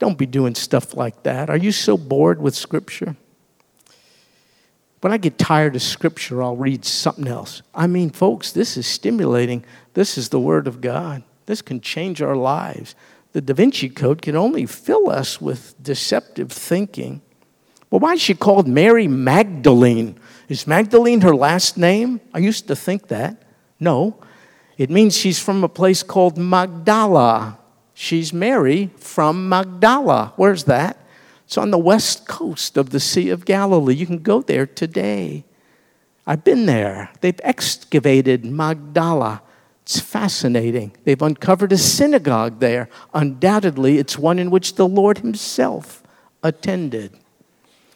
Don't 0.04 0.18
be 0.18 0.26
doing 0.26 0.54
stuff 0.54 0.98
like 0.98 1.24
that. 1.24 1.50
Are 1.50 1.56
you 1.56 1.72
so 1.72 1.96
bored 1.98 2.42
with 2.42 2.54
Scripture? 2.56 3.16
When 5.00 5.14
I 5.14 5.18
get 5.18 5.38
tired 5.38 5.78
of 5.78 5.82
Scripture, 5.82 6.44
I'll 6.44 6.58
read 6.58 6.84
something 6.84 7.26
else. 7.26 7.62
I 7.74 7.88
mean, 7.88 8.10
folks, 8.10 8.52
this 8.52 8.76
is 8.76 8.86
stimulating. 8.86 9.64
This 9.94 10.18
is 10.18 10.28
the 10.28 10.42
Word 10.42 10.68
of 10.68 10.82
God. 10.82 11.24
This 11.46 11.62
can 11.62 11.80
change 11.80 12.22
our 12.22 12.36
lives. 12.36 12.96
The 13.32 13.40
Da 13.40 13.54
Vinci 13.54 13.88
Code 13.88 14.22
can 14.22 14.36
only 14.36 14.66
fill 14.66 15.10
us 15.10 15.40
with 15.40 15.74
deceptive 15.82 16.52
thinking. 16.52 17.22
Well, 17.90 18.02
why 18.02 18.16
is 18.16 18.22
she 18.22 18.34
called 18.34 18.68
Mary 18.68 19.08
Magdalene? 19.08 20.20
Is 20.50 20.68
Magdalene 20.68 21.22
her 21.22 21.34
last 21.34 21.78
name? 21.78 22.20
I 22.34 22.40
used 22.40 22.68
to 22.68 22.76
think 22.76 23.08
that. 23.08 23.42
No, 23.80 24.22
it 24.78 24.90
means 24.90 25.16
she's 25.16 25.40
from 25.40 25.64
a 25.64 25.70
place 25.70 26.04
called 26.04 26.38
Magdala. 26.38 27.58
She's 27.94 28.34
Mary 28.34 28.90
from 28.98 29.48
Magdala. 29.50 30.34
Where's 30.36 30.64
that? 30.66 30.98
It's 31.46 31.58
on 31.58 31.72
the 31.72 31.78
west 31.78 32.28
coast 32.28 32.78
of 32.78 32.90
the 32.90 33.00
Sea 33.00 33.30
of 33.30 33.46
Galilee. 33.46 33.96
You 33.96 34.06
can 34.06 34.20
go 34.20 34.42
there 34.42 34.66
today. 34.66 35.46
I've 36.26 36.44
been 36.44 36.66
there. 36.66 37.12
They've 37.22 37.40
excavated 37.44 38.46
Magdala. 38.46 39.42
It's 39.84 40.00
fascinating. 40.00 40.96
They've 41.04 41.22
uncovered 41.22 41.74
a 41.74 41.78
synagogue 41.78 42.60
there. 42.60 42.90
Undoubtedly, 43.14 43.98
it's 43.98 44.18
one 44.18 44.40
in 44.40 44.50
which 44.50 44.76
the 44.76 44.88
Lord 44.88 45.20
Himself 45.20 46.02
attended. 46.42 47.20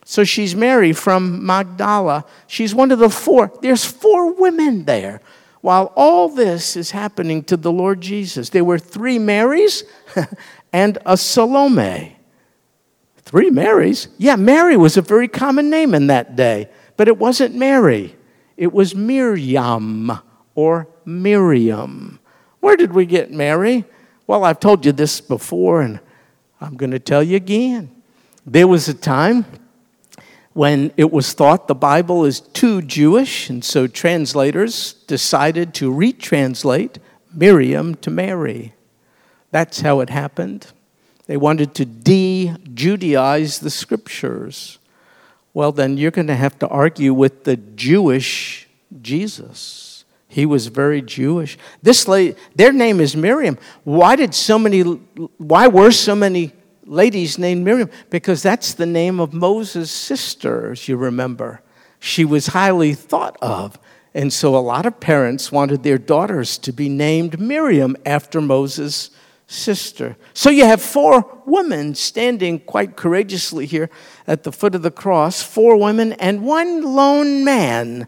So 0.03 0.23
she's 0.23 0.55
Mary 0.55 0.93
from 0.93 1.45
Magdala. 1.45 2.25
She's 2.45 2.75
one 2.75 2.91
of 2.91 2.99
the 2.99 3.09
four. 3.09 3.51
There's 3.61 3.85
four 3.85 4.33
women 4.33 4.85
there. 4.85 5.21
While 5.61 5.91
all 5.95 6.29
this 6.29 6.75
is 6.75 6.91
happening 6.91 7.43
to 7.45 7.57
the 7.57 7.71
Lord 7.71 8.01
Jesus, 8.01 8.49
there 8.49 8.63
were 8.63 8.79
three 8.79 9.19
Marys 9.19 9.83
and 10.73 10.97
a 11.05 11.17
Salome. 11.17 12.17
Three 13.17 13.49
Marys? 13.49 14.07
Yeah, 14.17 14.35
Mary 14.35 14.77
was 14.77 14.97
a 14.97 15.01
very 15.01 15.27
common 15.27 15.69
name 15.69 15.93
in 15.93 16.07
that 16.07 16.35
day, 16.35 16.69
but 16.95 17.07
it 17.07 17.17
wasn't 17.17 17.55
Mary, 17.55 18.15
it 18.55 18.71
was 18.71 18.95
Miriam 18.95 20.11
or 20.55 20.87
Miriam. 21.05 22.19
Where 22.59 22.75
did 22.75 22.93
we 22.93 23.05
get 23.05 23.31
Mary? 23.31 23.85
Well, 24.25 24.43
I've 24.43 24.59
told 24.59 24.85
you 24.85 24.91
this 24.91 25.21
before, 25.21 25.81
and 25.81 25.99
I'm 26.59 26.75
going 26.75 26.91
to 26.91 26.99
tell 26.99 27.23
you 27.23 27.35
again. 27.35 27.91
There 28.45 28.67
was 28.67 28.87
a 28.87 28.93
time 28.93 29.45
when 30.57 30.91
it 30.97 31.11
was 31.11 31.33
thought 31.33 31.67
the 31.67 31.75
Bible 31.75 32.25
is 32.25 32.39
too 32.39 32.81
Jewish, 32.81 33.47
and 33.47 33.63
so 33.63 33.85
translators 33.85 34.93
decided 35.05 35.71
to 35.75 35.91
retranslate 35.91 36.97
Miriam 37.31 37.93
to 37.97 38.09
Mary. 38.09 38.73
That's 39.51 39.81
how 39.81 39.99
it 39.99 40.09
happened. 40.09 40.65
They 41.27 41.37
wanted 41.37 41.75
to 41.75 41.85
de 41.85 42.55
Judaize 42.73 43.59
the 43.59 43.69
scriptures. 43.69 44.79
Well, 45.53 45.71
then 45.71 45.95
you're 45.95 46.09
going 46.09 46.25
to 46.25 46.35
have 46.35 46.57
to 46.57 46.67
argue 46.69 47.13
with 47.13 47.43
the 47.43 47.57
Jewish 47.57 48.67
Jesus. 48.99 50.05
He 50.27 50.47
was 50.47 50.67
very 50.67 51.03
Jewish. 51.03 51.55
This 51.83 52.07
lady, 52.07 52.35
their 52.55 52.71
name 52.71 52.99
is 52.99 53.15
Miriam. 53.15 53.59
Why 53.83 54.15
did 54.15 54.33
so 54.33 54.57
many, 54.57 54.81
why 55.37 55.67
were 55.67 55.91
so 55.91 56.15
many 56.15 56.51
ladies 56.87 57.37
named 57.37 57.63
Miriam? 57.63 57.89
Because 58.09 58.41
that's 58.41 58.73
the 58.73 58.85
name 58.85 59.19
of 59.19 59.33
Moses' 59.33 59.91
sister, 59.91 60.71
as 60.71 60.87
you 60.87 60.97
remember. 60.97 61.61
She 61.99 62.25
was 62.25 62.47
highly 62.47 62.93
thought 62.93 63.37
of. 63.41 63.77
And 64.13 64.33
so 64.33 64.55
a 64.55 64.59
lot 64.59 64.85
of 64.85 64.99
parents 64.99 65.51
wanted 65.51 65.83
their 65.83 65.97
daughters 65.97 66.57
to 66.59 66.71
be 66.71 66.89
named 66.89 67.39
Miriam 67.39 67.95
after 68.05 68.41
Moses' 68.41 69.11
sister. 69.45 70.17
So 70.33 70.49
you 70.49 70.65
have 70.65 70.81
four 70.81 71.41
women 71.45 71.93
standing 71.93 72.59
quite 72.59 72.95
courageously 72.95 73.65
here 73.65 73.89
at 74.25 74.43
the 74.43 74.51
foot 74.51 74.73
of 74.73 74.81
the 74.81 74.91
cross, 74.91 75.43
four 75.43 75.77
women 75.77 76.13
and 76.13 76.43
one 76.43 76.81
lone 76.83 77.43
man 77.43 78.07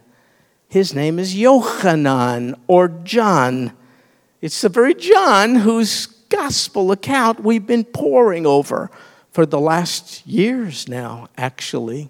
his 0.69 0.93
name 0.93 1.17
is 1.17 1.35
Yochanan 1.35 2.57
or 2.67 2.89
John. 2.89 3.73
It's 4.39 4.61
the 4.61 4.69
very 4.69 4.93
John 4.93 5.55
whose 5.55 6.07
gospel 6.29 6.91
account 6.91 7.41
we've 7.41 7.67
been 7.67 7.83
poring 7.83 8.45
over 8.45 8.89
for 9.31 9.45
the 9.45 9.59
last 9.59 10.25
years 10.25 10.87
now, 10.87 11.27
actually. 11.37 12.09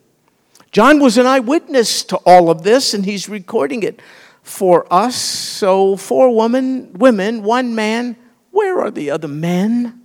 John 0.72 1.00
was 1.00 1.18
an 1.18 1.26
eyewitness 1.26 2.04
to 2.06 2.18
all 2.18 2.50
of 2.50 2.64
this, 2.64 2.94
and 2.94 3.06
he's 3.06 3.28
recording 3.28 3.84
it 3.84 4.02
for 4.44 4.86
us. 4.94 5.16
So, 5.16 5.96
four 5.96 6.36
women, 6.36 6.94
women, 6.94 7.44
one 7.44 7.74
man. 7.74 8.16
Where 8.52 8.82
are 8.82 8.92
the 8.92 9.10
other 9.12 9.28
men? 9.28 10.02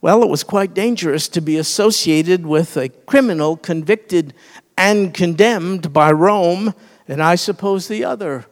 Well, 0.00 0.22
it 0.22 0.28
was 0.28 0.44
quite 0.44 0.74
dangerous 0.74 1.28
to 1.28 1.40
be 1.40 1.56
associated 1.56 2.46
with 2.46 2.76
a 2.76 2.88
criminal 2.88 3.56
convicted 3.56 4.34
and 4.76 5.12
condemned 5.12 5.92
by 5.92 6.12
Rome 6.12 6.74
and 7.08 7.22
I 7.22 7.36
suppose 7.36 7.88
the 7.88 8.04
other 8.04 8.44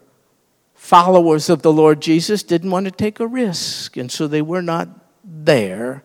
followers 0.87 1.50
of 1.50 1.62
the 1.62 1.73
Lord 1.73 2.00
Jesus 2.00 2.45
didn't 2.45 2.71
want 2.71 2.85
to 2.85 2.93
take 2.93 3.19
a 3.19 3.26
risk, 3.26 3.97
and 3.97 4.11
so 4.11 4.28
they 4.28 4.40
were 4.40 4.62
not 4.62 4.88
there. 5.25 6.05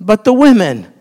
But 0.00 0.24
the 0.24 0.32
women, 0.32 0.92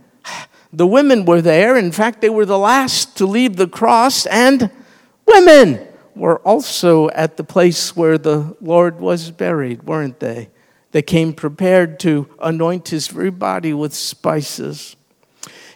the 0.71 0.85
women 0.85 1.25
were 1.25 1.41
there. 1.41 1.75
In 1.77 1.91
fact, 1.91 2.21
they 2.21 2.29
were 2.29 2.45
the 2.45 2.59
last 2.59 3.17
to 3.17 3.25
leave 3.25 3.55
the 3.55 3.67
cross, 3.67 4.27
and 4.27 4.69
women 5.25 5.87
were 6.15 6.37
also 6.41 7.09
at 7.09 7.37
the 7.37 7.43
place 7.43 7.95
where 7.95 8.19
the 8.19 8.55
Lord 8.61 8.99
was 8.99 9.31
buried, 9.31 9.81
weren't 9.81 10.19
they? 10.19 10.51
They 10.91 11.01
came 11.01 11.33
prepared 11.33 11.99
to 12.01 12.27
anoint 12.39 12.89
his 12.89 13.07
very 13.07 13.31
body 13.31 13.73
with 13.73 13.95
spices. 13.95 14.95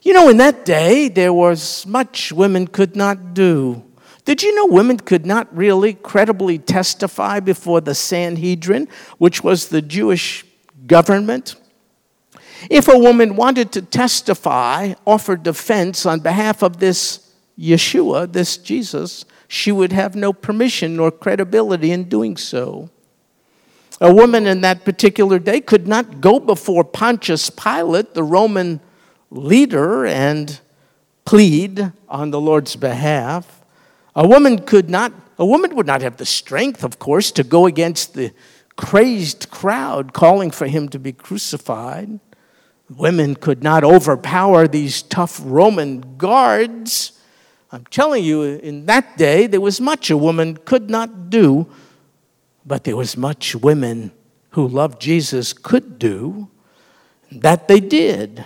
You 0.04 0.14
know, 0.14 0.30
in 0.30 0.38
that 0.38 0.64
day, 0.64 1.08
there 1.08 1.34
was 1.34 1.88
much 1.88 2.32
women 2.32 2.68
could 2.68 2.96
not 2.96 3.34
do. 3.34 3.84
Did 4.26 4.42
you 4.42 4.56
know 4.56 4.66
women 4.66 4.98
could 4.98 5.26
not 5.26 5.56
really 5.56 5.94
credibly 5.94 6.58
testify 6.58 7.40
before 7.40 7.80
the 7.80 7.94
Sanhedrin, 7.94 8.88
which 9.20 9.44
was 9.44 9.70
the 9.70 9.84
Jewish 9.84 10.44
government? 10.88 11.56
If 12.70 12.88
a 12.88 12.98
woman 12.98 13.36
wanted 13.36 13.72
to 13.74 13.84
testify, 13.84 14.96
offer 15.06 15.36
defense 15.36 16.06
on 16.08 16.22
behalf 16.22 16.64
of 16.64 16.80
this 16.80 17.32
Yeshua, 17.58 18.32
this 18.32 18.58
Jesus, 18.58 19.26
she 19.48 19.72
would 19.72 19.92
have 19.92 20.16
no 20.16 20.34
permission 20.34 20.96
nor 20.96 21.12
credibility 21.12 21.92
in 21.92 22.10
doing 22.10 22.36
so. 22.36 22.90
A 24.02 24.14
woman 24.14 24.48
in 24.48 24.62
that 24.62 24.84
particular 24.84 25.40
day 25.40 25.62
could 25.62 25.88
not 25.88 26.20
go 26.20 26.40
before 26.40 26.84
Pontius 26.84 27.50
Pilate, 27.50 28.14
the 28.14 28.24
Roman 28.24 28.82
leader, 29.30 30.06
and 30.06 30.60
plead 31.24 31.92
on 32.10 32.32
the 32.32 32.42
Lord's 32.42 32.76
behalf. 32.76 33.65
A 34.16 34.28
woman 34.28 34.60
could 34.60 34.90
not, 34.90 35.12
a 35.38 35.46
woman 35.46 35.76
would 35.76 35.86
not 35.86 36.02
have 36.02 36.18
the 36.18 36.26
strength, 36.26 36.84
of 36.84 37.00
course, 37.00 37.32
to 37.32 37.44
go 37.44 37.66
against 37.66 38.14
the 38.14 38.32
crazed 38.78 39.50
crowd 39.50 40.14
calling 40.14 40.52
for 40.52 40.68
him 40.68 40.88
to 40.90 41.00
be 41.00 41.12
crucified. 41.12 42.20
Women 42.90 43.36
could 43.36 43.64
not 43.64 43.84
overpower 43.84 44.68
these 44.68 45.02
tough 45.02 45.42
Roman 45.44 46.18
guards. 46.18 47.20
I'm 47.72 47.86
telling 47.86 48.24
you, 48.24 48.44
in 48.44 48.86
that 48.86 49.18
day, 49.18 49.48
there 49.48 49.62
was 49.62 49.82
much 49.82 50.10
a 50.10 50.18
woman 50.18 50.58
could 50.58 50.90
not 50.90 51.30
do, 51.30 51.68
but 52.66 52.84
there 52.84 52.96
was 52.96 53.18
much 53.18 53.56
women 53.56 54.12
who 54.52 54.68
loved 54.68 55.02
Jesus 55.02 55.52
could 55.52 56.00
do. 56.00 56.50
That 57.32 57.68
they 57.68 57.80
did. 57.80 58.46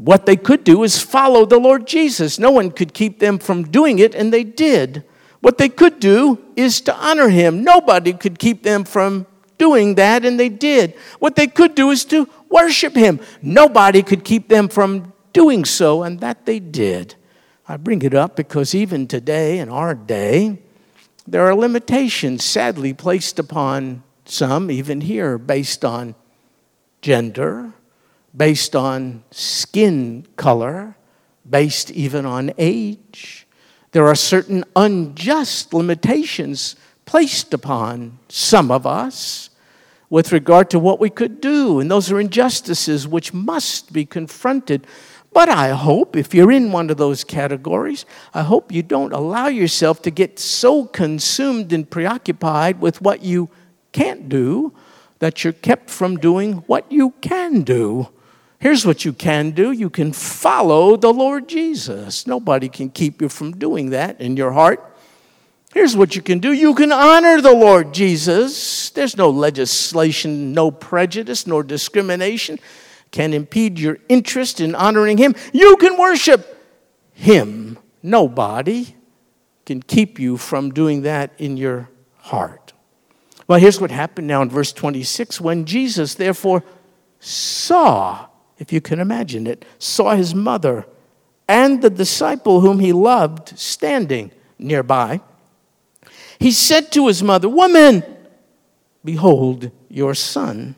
What 0.00 0.24
they 0.24 0.36
could 0.36 0.64
do 0.64 0.82
is 0.82 1.00
follow 1.00 1.44
the 1.44 1.58
Lord 1.58 1.86
Jesus. 1.86 2.38
No 2.38 2.50
one 2.50 2.70
could 2.70 2.94
keep 2.94 3.18
them 3.18 3.38
from 3.38 3.64
doing 3.64 3.98
it, 3.98 4.14
and 4.14 4.32
they 4.32 4.44
did. 4.44 5.04
What 5.40 5.58
they 5.58 5.68
could 5.68 6.00
do 6.00 6.38
is 6.56 6.80
to 6.82 6.94
honor 6.96 7.28
him. 7.28 7.62
Nobody 7.62 8.14
could 8.14 8.38
keep 8.38 8.62
them 8.62 8.84
from 8.84 9.26
doing 9.58 9.96
that, 9.96 10.24
and 10.24 10.40
they 10.40 10.48
did. 10.48 10.94
What 11.18 11.36
they 11.36 11.46
could 11.46 11.74
do 11.74 11.90
is 11.90 12.06
to 12.06 12.26
worship 12.48 12.94
him. 12.94 13.20
Nobody 13.42 14.02
could 14.02 14.24
keep 14.24 14.48
them 14.48 14.68
from 14.68 15.12
doing 15.34 15.66
so, 15.66 16.02
and 16.02 16.18
that 16.20 16.46
they 16.46 16.60
did. 16.60 17.14
I 17.68 17.76
bring 17.76 18.00
it 18.00 18.14
up 18.14 18.36
because 18.36 18.74
even 18.74 19.06
today, 19.06 19.58
in 19.58 19.68
our 19.68 19.94
day, 19.94 20.58
there 21.26 21.46
are 21.46 21.54
limitations 21.54 22.42
sadly 22.42 22.94
placed 22.94 23.38
upon 23.38 24.02
some, 24.24 24.70
even 24.70 25.02
here, 25.02 25.36
based 25.36 25.84
on 25.84 26.14
gender, 27.02 27.74
based 28.36 28.76
on 28.76 29.24
skin 29.30 30.26
color, 30.36 30.96
based 31.48 31.90
even 31.90 32.24
on 32.24 32.52
age. 32.58 33.46
There 33.92 34.06
are 34.06 34.14
certain 34.14 34.64
unjust 34.76 35.74
limitations 35.74 36.76
placed 37.06 37.52
upon 37.52 38.18
some 38.28 38.70
of 38.70 38.86
us 38.86 39.50
with 40.08 40.32
regard 40.32 40.70
to 40.70 40.78
what 40.78 41.00
we 41.00 41.10
could 41.10 41.40
do, 41.40 41.80
and 41.80 41.90
those 41.90 42.10
are 42.10 42.20
injustices 42.20 43.06
which 43.06 43.32
must 43.32 43.92
be 43.92 44.04
confronted. 44.04 44.86
But 45.32 45.48
I 45.48 45.70
hope, 45.70 46.16
if 46.16 46.34
you're 46.34 46.50
in 46.50 46.72
one 46.72 46.90
of 46.90 46.96
those 46.96 47.22
categories, 47.22 48.04
I 48.34 48.42
hope 48.42 48.72
you 48.72 48.82
don't 48.82 49.12
allow 49.12 49.46
yourself 49.46 50.02
to 50.02 50.10
get 50.10 50.38
so 50.40 50.86
consumed 50.86 51.72
and 51.72 51.88
preoccupied 51.88 52.80
with 52.80 53.00
what 53.00 53.22
you 53.22 53.48
can't 53.92 54.28
do 54.28 54.72
that 55.20 55.44
you're 55.44 55.52
kept 55.52 55.90
from 55.90 56.16
doing 56.16 56.54
what 56.66 56.90
you 56.90 57.10
can 57.20 57.62
do. 57.62 58.08
Here's 58.60 58.84
what 58.84 59.06
you 59.06 59.12
can 59.14 59.52
do 59.52 59.72
you 59.72 59.90
can 59.90 60.12
follow 60.12 60.96
the 60.96 61.12
Lord 61.12 61.48
Jesus. 61.48 62.26
Nobody 62.26 62.68
can 62.68 62.90
keep 62.90 63.20
you 63.20 63.28
from 63.28 63.52
doing 63.52 63.90
that 63.90 64.20
in 64.20 64.36
your 64.36 64.52
heart. 64.52 64.86
Here's 65.72 65.96
what 65.96 66.14
you 66.14 66.22
can 66.22 66.40
do 66.40 66.52
you 66.52 66.74
can 66.74 66.92
honor 66.92 67.40
the 67.40 67.54
Lord 67.54 67.94
Jesus. 67.94 68.90
There's 68.90 69.16
no 69.16 69.30
legislation, 69.30 70.52
no 70.52 70.70
prejudice, 70.70 71.46
nor 71.46 71.62
discrimination 71.62 72.58
can 73.10 73.32
impede 73.32 73.78
your 73.78 73.98
interest 74.08 74.60
in 74.60 74.74
honoring 74.74 75.16
Him. 75.16 75.34
You 75.52 75.76
can 75.76 75.96
worship 75.96 76.62
Him. 77.12 77.78
Nobody 78.02 78.94
can 79.64 79.82
keep 79.82 80.18
you 80.18 80.36
from 80.36 80.70
doing 80.70 81.02
that 81.02 81.32
in 81.38 81.56
your 81.56 81.88
heart. 82.18 82.72
Well, 83.46 83.58
here's 83.58 83.80
what 83.80 83.90
happened 83.90 84.26
now 84.26 84.42
in 84.42 84.50
verse 84.50 84.72
26 84.72 85.40
when 85.40 85.64
Jesus, 85.64 86.14
therefore, 86.14 86.62
saw, 87.20 88.26
if 88.60 88.72
you 88.72 88.80
can 88.80 89.00
imagine 89.00 89.48
it, 89.48 89.64
saw 89.80 90.14
his 90.14 90.34
mother 90.34 90.86
and 91.48 91.82
the 91.82 91.90
disciple 91.90 92.60
whom 92.60 92.78
he 92.78 92.92
loved 92.92 93.58
standing 93.58 94.30
nearby, 94.56 95.20
he 96.38 96.52
said 96.52 96.92
to 96.92 97.08
his 97.08 97.24
mother, 97.24 97.48
Woman, 97.48 98.04
behold 99.04 99.72
your 99.88 100.14
son. 100.14 100.76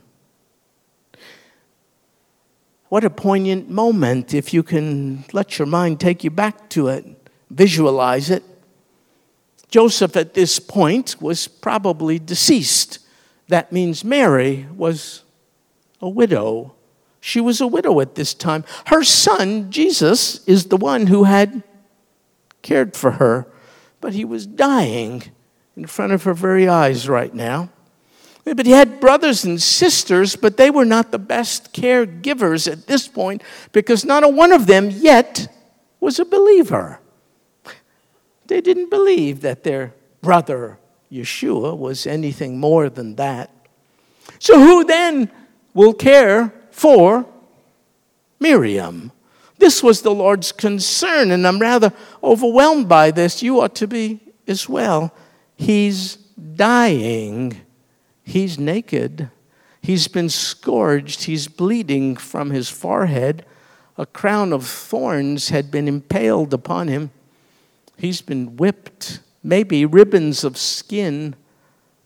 What 2.89 3.05
a 3.05 3.11
poignant 3.11 3.69
moment 3.69 4.33
if 4.33 4.55
you 4.55 4.63
can 4.63 5.25
let 5.33 5.59
your 5.59 5.67
mind 5.67 6.01
take 6.01 6.25
you 6.25 6.31
back 6.31 6.71
to 6.71 6.89
it, 6.89 7.05
visualize 7.51 8.31
it. 8.31 8.43
Joseph 9.69 10.17
at 10.17 10.35
this 10.35 10.59
point 10.59 11.21
was 11.21 11.49
probably 11.49 12.19
deceased. 12.19 12.99
That 13.49 13.73
means 13.73 14.05
Mary 14.05 14.67
was 14.77 15.23
a 16.01 16.09
widow. 16.09 16.75
She 17.25 17.41
was 17.41 17.61
a 17.61 17.69
widow 17.69 18.01
at 18.01 18.17
this 18.17 18.35
time. 18.35 18.65
Her 18.87 19.05
son, 19.05 19.71
Jesus, 19.71 20.45
is 20.45 20.67
the 20.67 20.77
one 20.77 21.07
who 21.07 21.23
had 21.23 21.63
cared 22.63 22.97
for 22.97 23.13
her, 23.13 23.47
but 24.01 24.13
he 24.13 24.25
was 24.25 24.45
dying 24.45 25.23
in 25.77 25.87
front 25.87 26.13
of 26.13 26.25
her 26.25 26.35
very 26.35 26.67
eyes 26.67 27.09
right 27.09 27.33
now. 27.33 27.71
But 28.45 28.67
he 28.67 28.73
had 28.73 28.99
brothers 28.99 29.45
and 29.45 29.63
sisters, 29.63 30.35
but 30.35 30.57
they 30.57 30.69
were 30.69 30.85
not 30.85 31.13
the 31.13 31.19
best 31.21 31.73
caregivers 31.73 32.71
at 32.71 32.89
this 32.89 33.07
point 33.07 33.45
because 33.71 34.05
not 34.05 34.25
a 34.25 34.29
one 34.29 34.51
of 34.51 34.67
them 34.67 34.91
yet 34.91 35.47
was 36.01 36.19
a 36.19 36.25
believer. 36.25 36.99
They 38.49 38.61
didn't 38.61 38.91
believe 38.91 39.43
that 39.43 39.63
their 39.63 39.95
brother 40.23 40.81
Yeshua 41.13 41.79
was 41.79 42.05
anything 42.05 42.59
more 42.59 42.91
than 42.91 43.15
that. 43.15 43.49
So, 44.41 44.59
who 44.59 44.83
then 44.83 45.31
will 45.73 45.95
care 45.95 46.53
for 46.73 47.27
Miriam? 48.41 49.13
This 49.59 49.83
was 49.83 50.03
the 50.03 50.15
Lord's 50.15 50.51
concern, 50.51 51.31
and 51.31 51.47
I'm 51.47 51.61
rather 51.61 51.93
overwhelmed 52.23 52.89
by 52.89 53.13
this. 53.13 53.43
You 53.43 53.61
ought 53.61 53.77
to 53.77 53.87
be 53.87 54.21
as 54.49 54.69
well. 54.69 55.15
He's 55.57 56.17
dying 56.17 57.61
He's 58.25 58.59
naked. 58.59 59.31
He's 59.81 60.09
been 60.09 60.29
scourged. 60.29 61.25
He's 61.25 61.49
bleeding 61.49 62.17
from 62.17 62.51
his 62.51 62.69
forehead. 62.69 63.45
A 63.99 64.07
crown 64.07 64.53
of 64.53 64.67
thorns 64.67 65.49
had 65.49 65.71
been 65.71 65.89
impaled 65.89 66.55
upon 66.55 66.89
him. 66.89 67.11
He's 67.97 68.23
been 68.23 68.57
whipped. 68.57 69.21
Maybe 69.43 69.85
ribbons 69.85 70.45
of 70.45 70.57
skin 70.57 71.35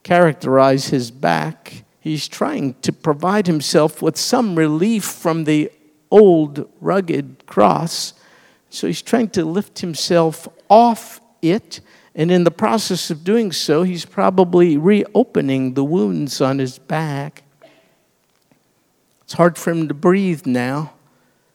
characterize 0.02 0.88
his 0.88 1.10
back. 1.10 1.84
He's 2.06 2.28
trying 2.28 2.74
to 2.82 2.92
provide 2.92 3.48
himself 3.48 4.00
with 4.00 4.16
some 4.16 4.54
relief 4.54 5.02
from 5.02 5.42
the 5.42 5.72
old 6.08 6.70
rugged 6.80 7.44
cross. 7.46 8.14
So 8.70 8.86
he's 8.86 9.02
trying 9.02 9.30
to 9.30 9.44
lift 9.44 9.80
himself 9.80 10.46
off 10.68 11.20
it 11.42 11.80
and 12.14 12.30
in 12.30 12.44
the 12.44 12.52
process 12.52 13.10
of 13.10 13.24
doing 13.24 13.50
so, 13.50 13.82
he's 13.82 14.04
probably 14.04 14.76
reopening 14.76 15.74
the 15.74 15.82
wounds 15.82 16.40
on 16.40 16.60
his 16.60 16.78
back. 16.78 17.42
It's 19.22 19.32
hard 19.32 19.58
for 19.58 19.72
him 19.72 19.88
to 19.88 19.94
breathe 19.94 20.46
now. 20.46 20.92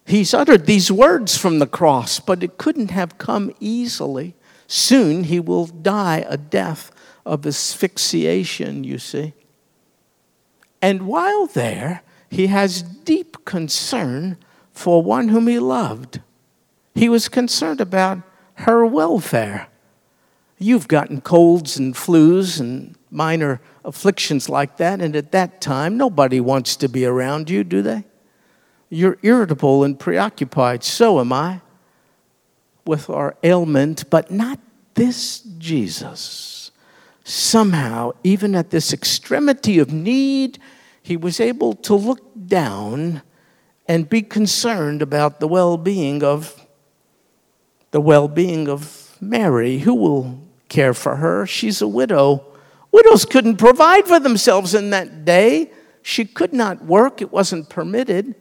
He's 0.05 0.33
uttered 0.33 0.65
these 0.65 0.91
words 0.91 1.37
from 1.37 1.59
the 1.59 1.65
cross, 1.65 2.19
but 2.19 2.43
it 2.43 2.57
couldn't 2.57 2.91
have 2.91 3.17
come 3.17 3.53
easily. 3.61 4.35
Soon 4.67 5.23
he 5.23 5.39
will 5.39 5.67
die 5.67 6.25
a 6.27 6.35
death 6.35 6.91
of 7.25 7.47
asphyxiation, 7.47 8.83
you 8.83 8.99
see. 8.99 9.33
And 10.81 11.07
while 11.07 11.45
there, 11.47 12.01
he 12.29 12.47
has 12.47 12.81
deep 12.81 13.45
concern 13.45 14.37
for 14.71 15.03
one 15.03 15.29
whom 15.29 15.47
he 15.47 15.59
loved. 15.59 16.21
He 16.95 17.09
was 17.09 17.29
concerned 17.29 17.81
about 17.81 18.19
her 18.55 18.85
welfare. 18.85 19.67
You've 20.57 20.87
gotten 20.87 21.21
colds 21.21 21.77
and 21.77 21.93
flus 21.93 22.59
and 22.59 22.95
minor 23.09 23.61
afflictions 23.83 24.47
like 24.47 24.77
that, 24.77 25.01
and 25.01 25.15
at 25.15 25.31
that 25.31 25.59
time, 25.59 25.97
nobody 25.97 26.39
wants 26.39 26.75
to 26.77 26.87
be 26.87 27.05
around 27.05 27.49
you, 27.49 27.63
do 27.63 27.81
they? 27.81 28.05
You're 28.89 29.17
irritable 29.23 29.83
and 29.83 29.99
preoccupied. 29.99 30.83
So 30.83 31.19
am 31.19 31.33
I 31.33 31.61
with 32.85 33.09
our 33.09 33.35
ailment, 33.43 34.09
but 34.09 34.31
not 34.31 34.59
this 34.93 35.39
Jesus. 35.57 36.50
Somehow, 37.23 38.11
even 38.23 38.55
at 38.55 38.71
this 38.71 38.93
extremity 38.93 39.79
of 39.79 39.91
need, 39.91 40.59
he 41.01 41.15
was 41.15 41.39
able 41.39 41.73
to 41.73 41.95
look 41.95 42.21
down 42.47 43.21
and 43.87 44.09
be 44.09 44.21
concerned 44.21 45.01
about 45.01 45.39
the 45.39 45.47
well 45.47 45.77
being 45.77 46.23
of 46.23 46.65
the 47.91 48.01
well 48.01 48.27
being 48.27 48.67
of 48.67 49.17
Mary, 49.19 49.79
who 49.79 49.93
will 49.93 50.39
care 50.69 50.93
for 50.93 51.17
her. 51.17 51.45
She's 51.45 51.81
a 51.81 51.87
widow. 51.87 52.45
Widows 52.91 53.25
couldn't 53.25 53.57
provide 53.57 54.07
for 54.07 54.19
themselves 54.19 54.73
in 54.73 54.89
that 54.89 55.25
day. 55.25 55.71
She 56.01 56.25
could 56.25 56.53
not 56.53 56.85
work, 56.85 57.21
it 57.21 57.31
wasn't 57.31 57.69
permitted. 57.69 58.35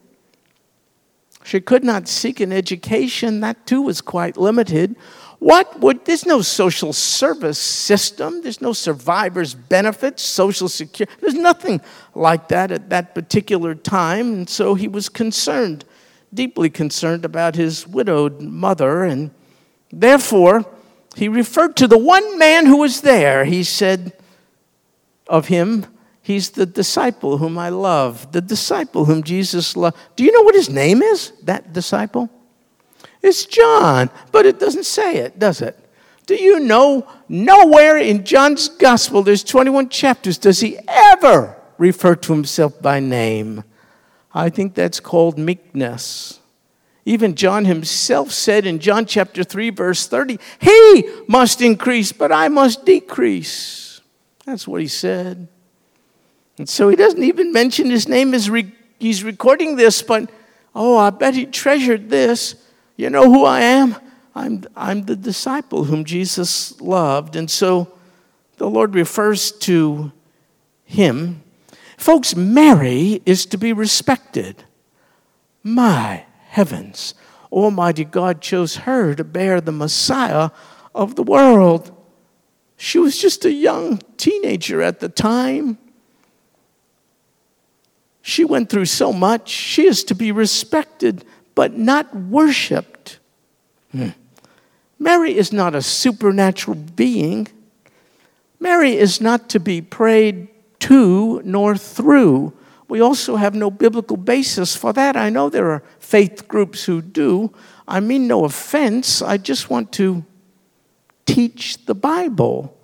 She 1.43 1.61
could 1.61 1.85
not 1.85 2.09
seek 2.09 2.41
an 2.41 2.53
education, 2.53 3.41
that 3.41 3.67
too 3.67 3.83
was 3.83 4.01
quite 4.01 4.37
limited. 4.37 4.97
What 5.41 5.81
would, 5.81 6.05
there's 6.05 6.27
no 6.27 6.43
social 6.43 6.93
service 6.93 7.59
system, 7.59 8.43
there's 8.43 8.61
no 8.61 8.75
survivor's 8.75 9.55
benefits, 9.55 10.23
social 10.23 10.69
security, 10.69 11.13
there's 11.19 11.35
nothing 11.35 11.81
like 12.15 12.49
that 12.49 12.71
at 12.71 12.91
that 12.91 13.15
particular 13.15 13.75
time. 13.75 14.35
And 14.35 14.51
so 14.51 14.75
he 14.75 14.87
was 14.87 15.09
concerned, 15.09 15.87
deeply 16.33 16.69
concerned 16.69 17.25
about 17.25 17.55
his 17.55 17.89
widowed 17.89 18.43
mother, 18.43 19.05
and 19.05 19.31
therefore, 19.91 20.67
he 21.17 21.27
referred 21.27 21.75
to 21.79 21.89
the 21.89 21.99
one 21.99 22.39
man 22.39 22.67
who 22.67 22.77
was 22.77 23.01
there. 23.01 23.47
He 23.47 23.65
said 23.65 24.13
of 25.27 25.49
him, 25.49 25.87
He's 26.23 26.51
the 26.51 26.67
disciple 26.67 27.39
whom 27.39 27.57
I 27.57 27.71
love, 27.71 28.31
the 28.33 28.43
disciple 28.43 29.07
whom 29.07 29.23
Jesus 29.23 29.75
loved. 29.75 29.97
Do 30.17 30.23
you 30.23 30.33
know 30.33 30.43
what 30.43 30.55
his 30.55 30.69
name 30.69 31.03
is, 31.03 31.33
that 31.45 31.73
disciple? 31.73 32.29
It's 33.23 33.45
John, 33.45 34.11
but 34.33 34.47
it 34.47 34.59
doesn't 34.59 34.87
say 34.87 35.17
it, 35.17 35.39
does 35.39 35.61
it? 35.61 35.79
Do 36.27 36.35
you 36.37 36.61
know 36.61 37.07
nowhere 37.29 37.99
in 37.99 38.25
John's 38.25 38.69
gospel, 38.69 39.23
there's 39.23 39.45
21 39.45 39.89
chapters, 39.89 40.39
does 40.39 40.61
he 40.61 40.79
ever 40.87 41.57
refer 41.77 42.15
to 42.15 42.33
himself 42.33 42.81
by 42.81 43.01
name? 43.01 43.65
I 44.33 44.49
think 44.49 44.75
that's 44.75 45.01
called 45.01 45.39
meekness. 45.39 46.39
Even 47.05 47.35
John 47.35 47.65
himself 47.65 48.31
said 48.31 48.67
in 48.67 48.79
John 48.79 49.07
chapter 49.07 49.43
3, 49.43 49.71
verse 49.71 50.07
30, 50.07 50.39
He 50.61 51.11
must 51.27 51.61
increase, 51.61 52.13
but 52.13 52.31
I 52.31 52.49
must 52.49 52.85
decrease. 52.85 54.01
That's 54.47 54.69
what 54.69 54.81
he 54.81 54.87
said. 54.87 55.49
And 56.59 56.69
so 56.69 56.89
he 56.89 56.97
doesn't 56.97 57.23
even 57.23 57.53
mention 57.53 57.91
his 57.91 58.07
name 58.07 58.35
as 58.35 58.51
re- 58.51 58.73
he's 58.99 59.25
recording 59.25 59.77
this, 59.77 60.03
but 60.03 60.31
oh, 60.75 60.97
I 60.97 61.11
bet 61.11 61.35
he 61.35 61.47
treasured 61.47 62.11
this. 62.11 62.55
You 63.01 63.09
know 63.09 63.33
who 63.33 63.47
I 63.47 63.63
am? 63.63 63.97
I'm, 64.35 64.63
I'm 64.77 65.07
the 65.07 65.17
disciple 65.17 65.85
whom 65.85 66.05
Jesus 66.05 66.79
loved. 66.83 67.35
And 67.35 67.51
so 67.51 67.91
the 68.59 68.69
Lord 68.69 68.95
refers 68.95 69.53
to 69.53 70.13
him. 70.85 71.43
Folks, 71.97 72.37
Mary 72.37 73.23
is 73.25 73.47
to 73.47 73.57
be 73.57 73.73
respected. 73.73 74.65
My 75.63 76.27
heavens, 76.49 77.15
Almighty 77.51 78.05
God 78.05 78.43
chose 78.43 78.77
her 78.77 79.15
to 79.15 79.25
bear 79.25 79.63
the 79.63 79.73
Messiah 79.73 80.51
of 80.95 81.17
the 81.17 81.23
world. 81.23 81.97
She 82.77 82.99
was 82.99 83.17
just 83.17 83.47
a 83.47 83.53
young 83.53 84.03
teenager 84.19 84.83
at 84.83 85.01
the 85.01 85.09
time. 85.09 85.79
She 88.21 88.45
went 88.45 88.69
through 88.69 88.85
so 88.85 89.11
much. 89.11 89.49
She 89.49 89.87
is 89.87 90.05
to 90.05 90.15
be 90.15 90.33
respected, 90.33 91.25
but 91.55 91.77
not 91.77 92.15
worshiped. 92.15 93.19
Hmm. 93.93 94.11
Mary 94.99 95.37
is 95.37 95.53
not 95.53 95.75
a 95.75 95.83
supernatural 95.83 96.77
being. 96.77 97.49
Mary 98.59 98.97
is 98.97 99.21
not 99.21 99.49
to 99.49 99.59
be 99.59 99.81
prayed 99.81 100.49
to 100.81 101.41
nor 101.45 101.77
through. 101.77 102.53
We 102.89 103.01
also 103.01 103.37
have 103.37 103.55
no 103.55 103.71
biblical 103.71 104.17
basis 104.17 104.77
for 104.77 104.93
that. 104.93 105.17
I 105.17 105.31
know 105.31 105.49
there 105.49 105.71
are 105.71 105.83
faith 105.99 106.49
groups 106.49 106.85
who 106.85 107.01
do. 107.01 107.53
I 107.87 108.01
mean 108.01 108.27
no 108.27 108.45
offense. 108.45 109.23
I 109.23 109.37
just 109.37 109.71
want 109.71 109.93
to 109.93 110.25
teach 111.25 111.87
the 111.87 111.95
Bible. 111.95 112.77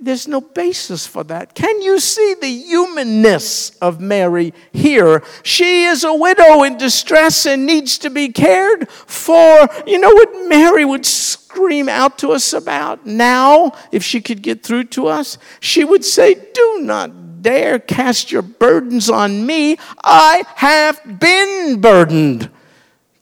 There's 0.00 0.28
no 0.28 0.40
basis 0.40 1.06
for 1.06 1.24
that. 1.24 1.54
Can 1.54 1.82
you 1.82 1.98
see 1.98 2.34
the 2.40 2.46
humanness 2.46 3.70
of 3.78 4.00
Mary 4.00 4.52
here? 4.72 5.22
She 5.42 5.84
is 5.84 6.04
a 6.04 6.14
widow 6.14 6.62
in 6.62 6.76
distress 6.76 7.46
and 7.46 7.66
needs 7.66 7.98
to 7.98 8.10
be 8.10 8.28
cared 8.28 8.88
for. 8.90 9.68
You 9.86 9.98
know 9.98 10.12
what 10.12 10.48
Mary 10.48 10.84
would 10.84 11.06
scream 11.06 11.88
out 11.88 12.18
to 12.18 12.32
us 12.32 12.52
about 12.52 13.06
now, 13.06 13.72
if 13.90 14.02
she 14.02 14.20
could 14.20 14.42
get 14.42 14.62
through 14.62 14.84
to 14.84 15.06
us? 15.06 15.38
She 15.60 15.84
would 15.84 16.04
say, 16.04 16.34
Do 16.34 16.78
not 16.80 17.42
dare 17.42 17.78
cast 17.78 18.32
your 18.32 18.42
burdens 18.42 19.08
on 19.08 19.46
me. 19.46 19.78
I 20.02 20.42
have 20.56 21.20
been 21.20 21.80
burdened. 21.80 22.50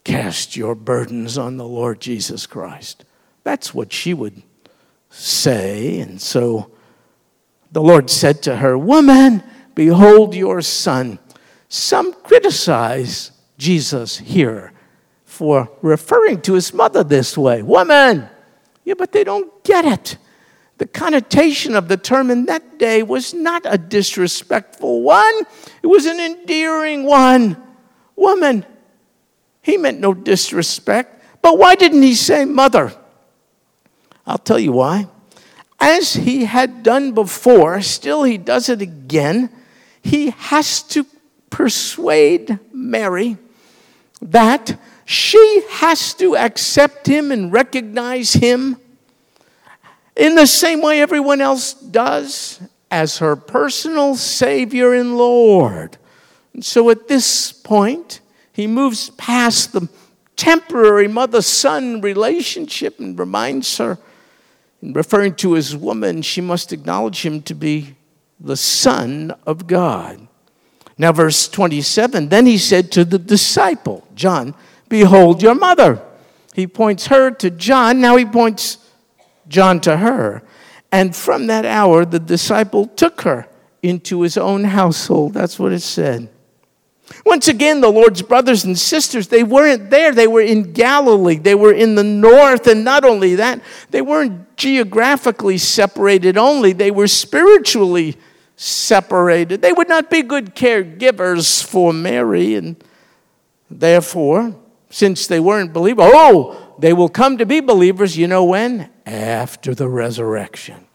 Cast 0.05 0.57
your 0.57 0.75
burdens 0.75 1.39
on 1.39 1.57
the 1.57 1.69
Lord 1.69 2.01
Jesus 2.01 2.47
Christ. 2.47 3.05
That's 3.43 3.75
what 3.75 3.93
she 3.93 4.15
would 4.15 4.43
say. 5.15 6.01
And 6.01 6.21
so 6.21 6.71
the 7.73 7.83
Lord 7.83 8.11
said 8.11 8.43
to 8.43 8.57
her, 8.57 8.77
Woman, 8.77 9.43
behold 9.75 10.35
your 10.35 10.61
son. 10.61 11.19
Some 11.69 12.13
criticize 12.13 13.33
Jesus 13.57 14.19
here 14.19 14.73
for 15.25 15.71
referring 15.83 16.41
to 16.43 16.55
his 16.55 16.73
mother 16.73 17.03
this 17.03 17.37
way 17.37 17.63
Woman! 17.63 18.29
Yeah, 18.85 18.95
but 18.99 19.13
they 19.13 19.25
don't 19.25 19.65
get 19.65 19.85
it. 19.85 20.19
The 20.77 20.87
connotation 20.87 21.75
of 21.75 21.89
the 21.89 21.97
term 21.97 22.31
in 22.31 22.47
that 22.47 22.79
day 22.79 23.03
was 23.03 23.33
not 23.33 23.63
a 23.65 23.79
disrespectful 23.79 25.03
one, 25.03 25.35
it 25.83 25.87
was 25.87 26.07
an 26.07 26.21
endearing 26.21 27.05
one. 27.05 27.57
Woman. 28.17 28.65
He 29.63 29.77
meant 29.77 29.99
no 29.99 30.15
disrespect. 30.15 31.23
But 31.43 31.59
why 31.59 31.75
didn't 31.75 32.03
he 32.03 32.15
say 32.15 32.45
mother? 32.45 32.95
I'll 34.27 34.39
tell 34.39 34.59
you 34.59 34.73
why. 34.73 35.09
As 35.81 36.15
he 36.15 36.45
had 36.45 36.83
done 36.83 37.13
before, 37.13 37.83
still 37.83 38.23
he 38.23 38.39
does 38.39 38.69
it 38.69 38.81
again. 38.81 39.51
He 40.03 40.31
has 40.31 40.83
to 40.85 41.07
persuade 41.51 42.59
Mary 42.73 43.37
that 44.23 44.79
she 45.05 45.63
has 45.69 46.15
to 46.15 46.37
accept 46.37 47.07
him 47.07 47.31
and 47.31 47.53
recognize 47.53 48.33
him 48.33 48.77
in 50.17 50.35
the 50.35 50.47
same 50.47 50.81
way 50.81 51.01
everyone 51.01 51.41
else 51.41 51.75
does 51.75 52.61
as 52.91 53.19
her 53.19 53.37
personal 53.37 54.15
Savior 54.15 54.95
and 54.95 55.19
Lord. 55.19 55.99
And 56.55 56.65
so 56.65 56.89
at 56.91 57.09
this 57.09 57.53
point, 57.53 58.21
he 58.53 58.67
moves 58.67 59.11
past 59.11 59.73
the 59.73 59.89
temporary 60.37 61.09
mother 61.09 61.43
son 61.43 62.01
relationship 62.01 62.99
and 62.99 63.19
reminds 63.19 63.77
her 63.79 63.99
in 64.85 64.93
referring 64.93 65.35
to 65.37 65.55
his 65.55 65.75
woman, 65.75 66.21
she 66.21 66.43
must 66.43 66.71
acknowledge 66.71 67.25
him 67.25 67.41
to 67.43 67.55
be 67.55 67.97
the 68.39 68.57
Son 68.57 69.35
of 69.47 69.67
God. 69.67 70.29
Now, 70.99 71.11
verse 71.11 71.49
27 71.49 72.29
then 72.29 72.45
he 72.45 72.59
said 72.59 72.93
to 72.93 73.05
the 73.05 73.19
disciple, 73.19 74.07
John, 74.15 74.55
Behold 74.91 75.43
your 75.43 75.55
mother. 75.55 76.03
He 76.55 76.67
points 76.67 77.07
her 77.07 77.31
to 77.31 77.51
John. 77.51 78.03
Now 78.03 78.17
he 78.17 78.27
points 78.27 78.77
John 79.49 79.81
to 79.81 79.97
her. 79.97 80.43
And 80.93 81.17
from 81.17 81.47
that 81.47 81.65
hour, 81.65 82.05
the 82.05 82.21
disciple 82.21 82.87
took 82.87 83.23
her 83.23 83.49
into 83.83 84.21
his 84.21 84.37
own 84.37 84.65
household. 84.65 85.33
That's 85.33 85.59
what 85.59 85.73
it 85.73 85.81
said. 85.81 86.29
Once 87.25 87.49
again, 87.49 87.81
the 87.81 87.91
Lord's 87.91 88.23
brothers 88.23 88.65
and 88.65 88.79
sisters, 88.79 89.29
they 89.29 89.43
weren't 89.43 89.91
there. 89.91 90.13
They 90.13 90.27
were 90.27 90.41
in 90.41 90.73
Galilee. 90.73 91.37
They 91.37 91.55
were 91.55 91.73
in 91.73 91.95
the 91.95 92.05
north. 92.05 92.67
And 92.67 92.85
not 92.85 93.05
only 93.05 93.35
that, 93.35 93.61
they 93.91 94.03
weren't 94.03 94.57
geographically 94.57 95.59
separated 95.59 96.37
only, 96.39 96.73
they 96.73 96.91
were 96.91 97.09
spiritually 97.09 98.17
separated. 98.57 99.63
They 99.63 99.73
would 99.73 99.89
not 99.89 100.11
be 100.11 100.23
good 100.23 100.55
caregivers 100.55 101.63
for 101.63 101.93
Mary. 101.93 102.55
And 102.55 102.83
therefore, 103.71 104.55
since 104.91 105.27
they 105.27 105.41
weren't 105.41 105.73
believers, 105.73 106.11
oh, 106.13 106.77
they 106.79 106.93
will 106.93 107.09
come 107.09 107.39
to 107.39 107.47
be 107.47 107.61
believers, 107.61 108.17
you 108.17 108.29
know 108.29 108.45
when? 108.45 108.91
After 109.07 109.75
the 109.75 109.89
resurrection. 109.89 110.87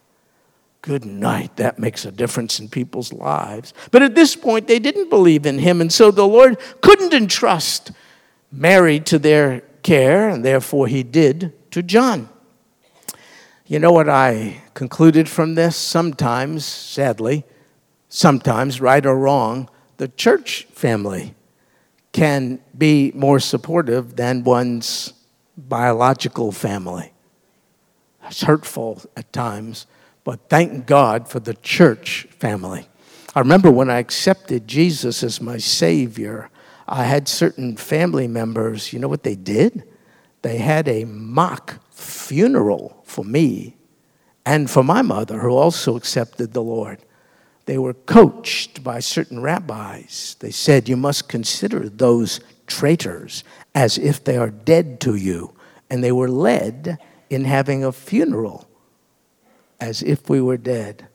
Good 0.81 1.05
night. 1.05 1.57
That 1.57 1.77
makes 1.77 2.05
a 2.05 2.11
difference 2.11 2.59
in 2.59 2.69
people's 2.69 3.11
lives. 3.11 3.73
But 3.91 4.01
at 4.01 4.15
this 4.15 4.35
point, 4.35 4.67
they 4.67 4.79
didn't 4.79 5.09
believe 5.09 5.45
in 5.45 5.59
him, 5.59 5.81
and 5.81 5.91
so 5.91 6.09
the 6.09 6.27
Lord 6.27 6.57
couldn't 6.81 7.13
entrust 7.13 7.91
Mary 8.51 8.99
to 9.01 9.19
their 9.19 9.61
care, 9.83 10.29
and 10.29 10.43
therefore 10.43 10.87
he 10.87 11.03
did 11.03 11.53
to 11.71 11.83
John. 11.83 12.29
You 13.65 13.79
know 13.79 13.91
what 13.91 14.09
I 14.09 14.61
concluded 14.73 15.29
from 15.29 15.55
this? 15.55 15.75
Sometimes, 15.75 16.65
sadly, 16.65 17.43
sometimes, 18.07 18.81
right 18.81 19.05
or 19.05 19.17
wrong, 19.17 19.69
the 19.97 20.07
church 20.07 20.63
family 20.71 21.35
can 22.11 22.59
be 22.75 23.11
more 23.13 23.39
supportive 23.39 24.15
than 24.15 24.43
one's 24.43 25.13
biological 25.57 26.51
family. 26.51 27.11
It's 28.25 28.41
hurtful 28.41 29.01
at 29.15 29.31
times 29.31 29.85
but 30.23 30.49
thank 30.49 30.85
God 30.85 31.27
for 31.27 31.39
the 31.39 31.53
church 31.55 32.27
family. 32.39 32.87
I 33.35 33.39
remember 33.39 33.71
when 33.71 33.89
I 33.89 33.99
accepted 33.99 34.67
Jesus 34.67 35.23
as 35.23 35.41
my 35.41 35.57
Savior, 35.57 36.49
I 36.87 37.03
had 37.03 37.27
certain 37.27 37.77
family 37.77 38.27
members, 38.27 38.91
you 38.91 38.99
know 38.99 39.07
what 39.07 39.23
they 39.23 39.35
did? 39.35 39.83
They 40.41 40.57
had 40.57 40.87
a 40.87 41.05
mock 41.05 41.79
funeral 41.91 43.01
for 43.05 43.23
me 43.23 43.77
and 44.45 44.69
for 44.69 44.83
my 44.83 45.01
mother, 45.01 45.39
who 45.39 45.55
also 45.55 45.95
accepted 45.95 46.53
the 46.53 46.63
Lord. 46.63 46.99
They 47.65 47.77
were 47.77 47.93
coached 47.93 48.83
by 48.83 48.99
certain 48.99 49.41
rabbis. 49.41 50.35
They 50.39 50.49
said, 50.49 50.89
You 50.89 50.97
must 50.97 51.29
consider 51.29 51.87
those 51.87 52.39
traitors 52.65 53.43
as 53.75 53.97
if 53.97 54.23
they 54.23 54.37
are 54.37 54.49
dead 54.49 54.99
to 55.01 55.15
you. 55.15 55.53
And 55.89 56.03
they 56.03 56.11
were 56.11 56.29
led 56.29 56.97
in 57.29 57.45
having 57.45 57.83
a 57.83 57.91
funeral 57.91 58.68
as 59.79 60.01
if 60.03 60.29
we 60.29 60.41
were 60.41 60.57
dead. 60.57 61.07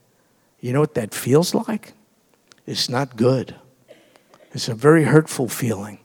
You 0.60 0.72
know 0.72 0.80
what 0.80 0.94
that 0.94 1.14
feels 1.14 1.54
like? 1.54 1.92
It's 2.66 2.88
not 2.88 3.16
good. 3.16 3.54
It's 4.52 4.68
a 4.68 4.74
very 4.74 5.04
hurtful 5.04 5.48
feeling. 5.48 5.98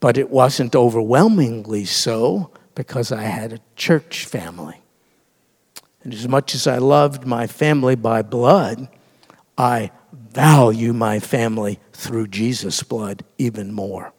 But 0.00 0.18
it 0.18 0.30
wasn't 0.30 0.76
overwhelmingly 0.76 1.84
so 1.86 2.50
because 2.74 3.12
I 3.12 3.22
had 3.22 3.52
a 3.52 3.60
church 3.76 4.26
family. 4.26 4.82
And 6.02 6.12
as 6.12 6.28
much 6.28 6.54
as 6.54 6.66
I 6.66 6.78
loved 6.78 7.24
my 7.24 7.46
family 7.46 7.94
by 7.94 8.20
blood, 8.20 8.88
I 9.56 9.90
value 10.12 10.92
my 10.92 11.20
family 11.20 11.78
through 11.92 12.26
Jesus' 12.26 12.82
blood 12.82 13.24
even 13.38 13.72
more. 13.72 14.12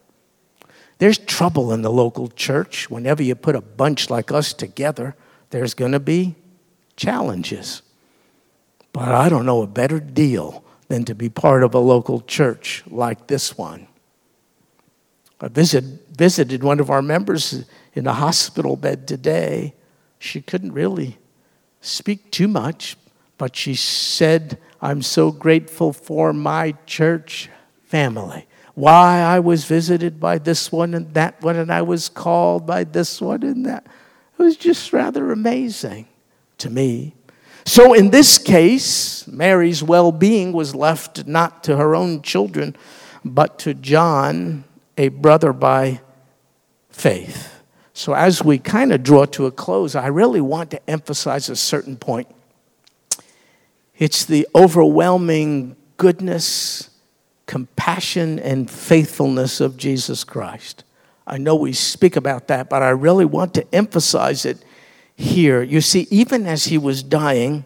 There's 0.97 1.17
trouble 1.17 1.71
in 1.73 1.81
the 1.81 1.91
local 1.91 2.29
church. 2.29 2.89
Whenever 2.89 3.21
you 3.21 3.35
put 3.35 3.55
a 3.55 3.61
bunch 3.61 4.09
like 4.09 4.31
us 4.31 4.53
together, 4.53 5.15
there's 5.49 5.73
going 5.73 5.91
to 5.91 5.99
be 5.99 6.35
challenges. 6.95 7.81
But 8.93 9.09
I 9.09 9.29
don't 9.29 9.45
know 9.45 9.61
a 9.61 9.67
better 9.67 9.99
deal 9.99 10.63
than 10.87 11.03
to 11.05 11.15
be 11.15 11.29
part 11.29 11.63
of 11.63 11.73
a 11.73 11.79
local 11.79 12.21
church 12.21 12.83
like 12.87 13.27
this 13.27 13.57
one. 13.57 13.87
I 15.41 15.49
visit, 15.49 15.83
visited 16.15 16.63
one 16.63 16.79
of 16.79 16.89
our 16.89 17.01
members 17.01 17.65
in 17.93 18.07
a 18.07 18.13
hospital 18.13 18.75
bed 18.75 19.07
today. 19.07 19.73
She 20.19 20.41
couldn't 20.41 20.71
really 20.71 21.17
speak 21.81 22.31
too 22.31 22.47
much, 22.47 22.95
but 23.37 23.55
she 23.55 23.75
said, 23.75 24.57
I'm 24.81 25.01
so 25.01 25.31
grateful 25.31 25.91
for 25.91 26.31
my 26.31 26.75
church 26.85 27.49
family. 27.83 28.47
why 28.75 29.19
I 29.19 29.39
was 29.39 29.63
visited 29.65 30.19
by 30.19 30.37
this 30.37 30.71
one 30.71 30.93
and 30.93 31.13
that 31.13 31.41
one, 31.41 31.55
and 31.55 31.71
I 31.71 31.81
was 31.81 32.09
called 32.09 32.65
by 32.65 32.83
this 32.83 33.21
one 33.21 33.41
and 33.43 33.65
that. 33.65 33.87
It 34.37 34.43
was 34.43 34.57
just 34.57 34.91
rather 34.91 35.31
amazing 35.31 36.07
to 36.65 36.71
me. 36.71 37.13
So, 37.63 37.93
in 37.93 38.09
this 38.09 38.39
case, 38.39 39.27
Mary's 39.27 39.83
well 39.83 40.11
being 40.11 40.51
was 40.51 40.73
left 40.73 41.27
not 41.27 41.63
to 41.65 41.77
her 41.77 41.95
own 41.95 42.23
children, 42.23 42.75
but 43.23 43.59
to 43.59 43.75
John, 43.75 44.63
a 44.97 45.09
brother 45.09 45.53
by 45.53 46.01
faith. 46.89 47.61
So, 47.93 48.13
as 48.13 48.43
we 48.43 48.57
kind 48.57 48.91
of 48.91 49.03
draw 49.03 49.25
to 49.25 49.45
a 49.45 49.51
close, 49.51 49.95
I 49.95 50.07
really 50.07 50.41
want 50.41 50.71
to 50.71 50.89
emphasize 50.89 51.49
a 51.49 51.55
certain 51.55 51.97
point. 51.97 52.27
It's 53.97 54.25
the 54.25 54.47
overwhelming 54.55 55.75
goodness, 55.97 56.89
compassion, 57.45 58.39
and 58.39 58.69
faithfulness 58.69 59.61
of 59.61 59.77
Jesus 59.77 60.23
Christ. 60.23 60.83
I 61.27 61.37
know 61.37 61.55
we 61.55 61.73
speak 61.73 62.15
about 62.15 62.47
that, 62.47 62.69
but 62.69 62.81
I 62.81 62.89
really 62.89 63.25
want 63.25 63.53
to 63.53 63.73
emphasize 63.73 64.45
it 64.45 64.63
here. 65.15 65.63
You 65.63 65.81
see, 65.81 66.07
even 66.09 66.45
as 66.45 66.65
he 66.65 66.77
was 66.77 67.03
dying, 67.03 67.65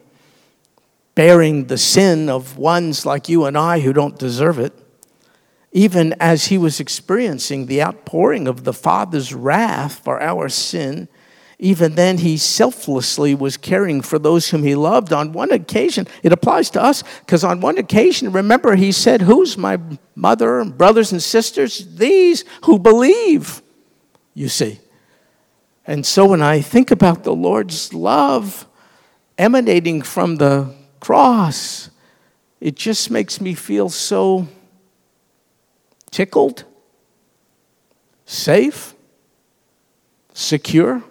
bearing 1.15 1.65
the 1.65 1.77
sin 1.77 2.29
of 2.29 2.57
ones 2.57 3.05
like 3.05 3.27
you 3.27 3.45
and 3.45 3.57
I 3.57 3.79
who 3.79 3.93
don't 3.93 4.17
deserve 4.17 4.59
it, 4.59 4.73
even 5.71 6.15
as 6.19 6.45
he 6.45 6.57
was 6.57 6.79
experiencing 6.79 7.65
the 7.65 7.83
outpouring 7.83 8.47
of 8.47 8.63
the 8.63 8.73
Father's 8.73 9.33
wrath 9.33 10.03
for 10.03 10.21
our 10.21 10.49
sin, 10.49 11.07
even 11.61 11.95
then 11.95 12.19
he 12.19 12.37
selflessly 12.37 13.35
was 13.35 13.57
caring 13.57 14.01
for 14.01 14.17
those 14.17 14.49
whom 14.49 14.63
he 14.63 14.75
loved. 14.75 15.11
On 15.11 15.33
one 15.33 15.51
occasion, 15.51 16.07
it 16.23 16.31
applies 16.31 16.69
to 16.71 16.81
us 16.81 17.03
because 17.19 17.43
on 17.43 17.59
one 17.59 17.77
occasion, 17.77 18.31
remember, 18.31 18.75
he 18.75 18.93
said, 18.93 19.21
Who's 19.21 19.57
my 19.57 19.77
mother, 20.15 20.63
brothers, 20.63 21.11
and 21.11 21.21
sisters? 21.21 21.85
These 21.97 22.45
who 22.63 22.79
believe, 22.79 23.61
you 24.33 24.47
see. 24.47 24.79
And 25.89 26.05
so 26.05 26.27
when 26.27 26.43
I 26.43 26.61
think 26.61 26.91
about 26.91 27.23
the 27.23 27.33
Lord's 27.33 27.95
love 27.95 28.67
emanating 29.39 30.03
from 30.03 30.35
the 30.35 30.71
cross, 30.99 31.89
it 32.61 32.75
just 32.75 33.09
makes 33.09 33.41
me 33.41 33.55
feel 33.55 33.89
so 33.89 34.47
tickled, 36.11 36.63
safe, 38.27 38.93
secure. 40.31 41.03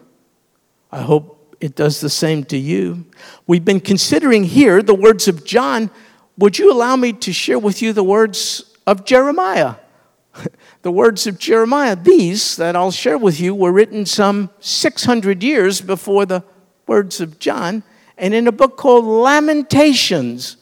I 0.92 1.00
hope 1.02 1.56
it 1.60 1.74
does 1.74 2.00
the 2.00 2.08
same 2.08 2.44
to 2.44 2.56
you. 2.56 3.04
We've 3.48 3.64
been 3.64 3.80
considering 3.80 4.44
here 4.44 4.80
the 4.80 4.94
words 4.94 5.26
of 5.26 5.44
John. 5.44 5.90
Would 6.36 6.56
you 6.56 6.72
allow 6.72 6.94
me 6.94 7.14
to 7.14 7.32
share 7.32 7.58
with 7.58 7.82
you 7.82 7.92
the 7.92 8.04
words 8.04 8.76
of 8.86 9.04
Jeremiah? 9.04 9.74
the 10.82 10.90
words 10.90 11.26
of 11.26 11.38
Jeremiah, 11.38 11.96
these 11.96 12.56
that 12.56 12.76
I'll 12.76 12.90
share 12.90 13.18
with 13.18 13.40
you, 13.40 13.54
were 13.54 13.72
written 13.72 14.06
some 14.06 14.50
600 14.60 15.42
years 15.42 15.80
before 15.80 16.26
the 16.26 16.42
words 16.86 17.20
of 17.20 17.38
John, 17.38 17.82
and 18.16 18.34
in 18.34 18.46
a 18.46 18.52
book 18.52 18.76
called 18.76 19.04
Lamentations. 19.04 20.56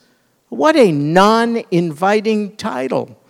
What 0.48 0.76
a 0.76 0.92
non 0.92 1.62
inviting 1.70 2.57
title. 2.57 3.20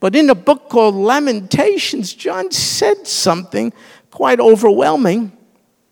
But 0.00 0.14
in 0.14 0.28
a 0.30 0.34
book 0.34 0.68
called 0.68 0.94
Lamentations, 0.94 2.12
John 2.12 2.50
said 2.50 3.06
something 3.06 3.72
quite 4.10 4.40
overwhelming. 4.40 5.32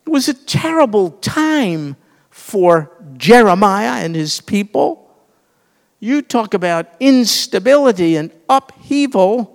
It 0.06 0.10
was 0.10 0.28
a 0.28 0.34
terrible 0.34 1.10
time 1.10 1.96
for 2.30 2.90
Jeremiah 3.16 4.04
and 4.04 4.14
his 4.14 4.40
people. 4.40 5.10
You 6.00 6.20
talk 6.20 6.52
about 6.52 6.88
instability 7.00 8.16
and 8.16 8.30
upheaval. 8.48 9.53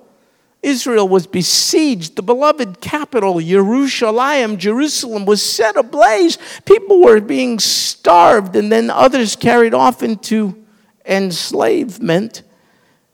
Israel 0.62 1.08
was 1.08 1.26
besieged. 1.26 2.16
The 2.16 2.22
beloved 2.22 2.82
capital, 2.82 3.40
Jerusalem, 3.40 4.58
Jerusalem, 4.58 5.26
was 5.26 5.42
set 5.42 5.78
ablaze. 5.78 6.38
People 6.66 7.02
were 7.02 7.22
being 7.22 7.60
starved 7.60 8.56
and 8.56 8.72
then 8.72 8.90
others 8.90 9.36
carried 9.36 9.74
off 9.74 10.04
into 10.04 10.62
enslavement. 11.06 12.44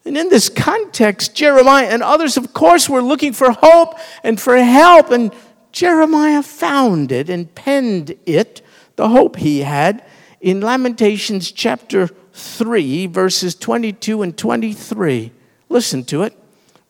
And 0.05 0.17
in 0.17 0.29
this 0.29 0.49
context, 0.49 1.35
Jeremiah 1.35 1.87
and 1.87 2.03
others, 2.03 2.37
of 2.37 2.53
course, 2.53 2.89
were 2.89 3.01
looking 3.01 3.33
for 3.33 3.51
hope 3.51 3.95
and 4.23 4.39
for 4.39 4.57
help. 4.57 5.11
And 5.11 5.33
Jeremiah 5.71 6.43
found 6.43 7.11
it 7.11 7.29
and 7.29 7.53
penned 7.53 8.15
it, 8.25 8.61
the 8.95 9.09
hope 9.09 9.35
he 9.35 9.59
had, 9.61 10.03
in 10.41 10.61
Lamentations 10.61 11.51
chapter 11.51 12.07
3, 12.33 13.07
verses 13.07 13.55
22 13.55 14.21
and 14.21 14.37
23. 14.37 15.31
Listen 15.69 16.03
to 16.05 16.23
it. 16.23 16.37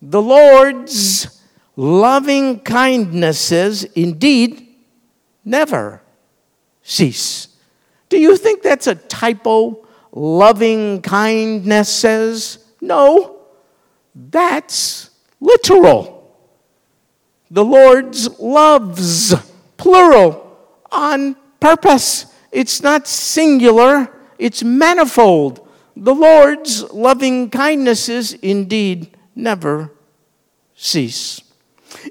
The 0.07 0.21
Lord's 0.21 1.41
loving 1.75 2.59
kindnesses 2.59 3.85
indeed 3.95 4.67
never 5.43 6.03
cease. 6.83 7.47
Do 8.09 8.19
you 8.19 8.37
think 8.37 8.61
that's 8.61 8.85
a 8.85 8.93
typo? 8.93 9.83
Loving 10.11 11.01
kindnesses? 11.01 12.59
No, 12.81 13.47
that's 14.13 15.09
literal. 15.41 16.37
The 17.49 17.65
Lord's 17.65 18.39
loves, 18.39 19.33
plural, 19.75 20.55
on 20.91 21.35
purpose. 21.59 22.27
It's 22.51 22.83
not 22.83 23.07
singular, 23.07 24.11
it's 24.37 24.63
manifold. 24.63 25.67
The 25.95 26.13
Lord's 26.13 26.83
loving 26.91 27.49
kindnesses 27.49 28.33
indeed 28.33 29.17
never 29.33 29.94
cease. 30.85 31.41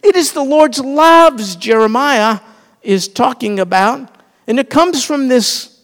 It 0.02 0.16
is 0.16 0.32
the 0.32 0.42
Lord's 0.42 0.80
loves 0.80 1.56
Jeremiah 1.56 2.40
is 2.82 3.08
talking 3.08 3.60
about, 3.60 4.10
and 4.46 4.58
it 4.58 4.68
comes 4.68 5.04
from 5.04 5.28
this 5.28 5.80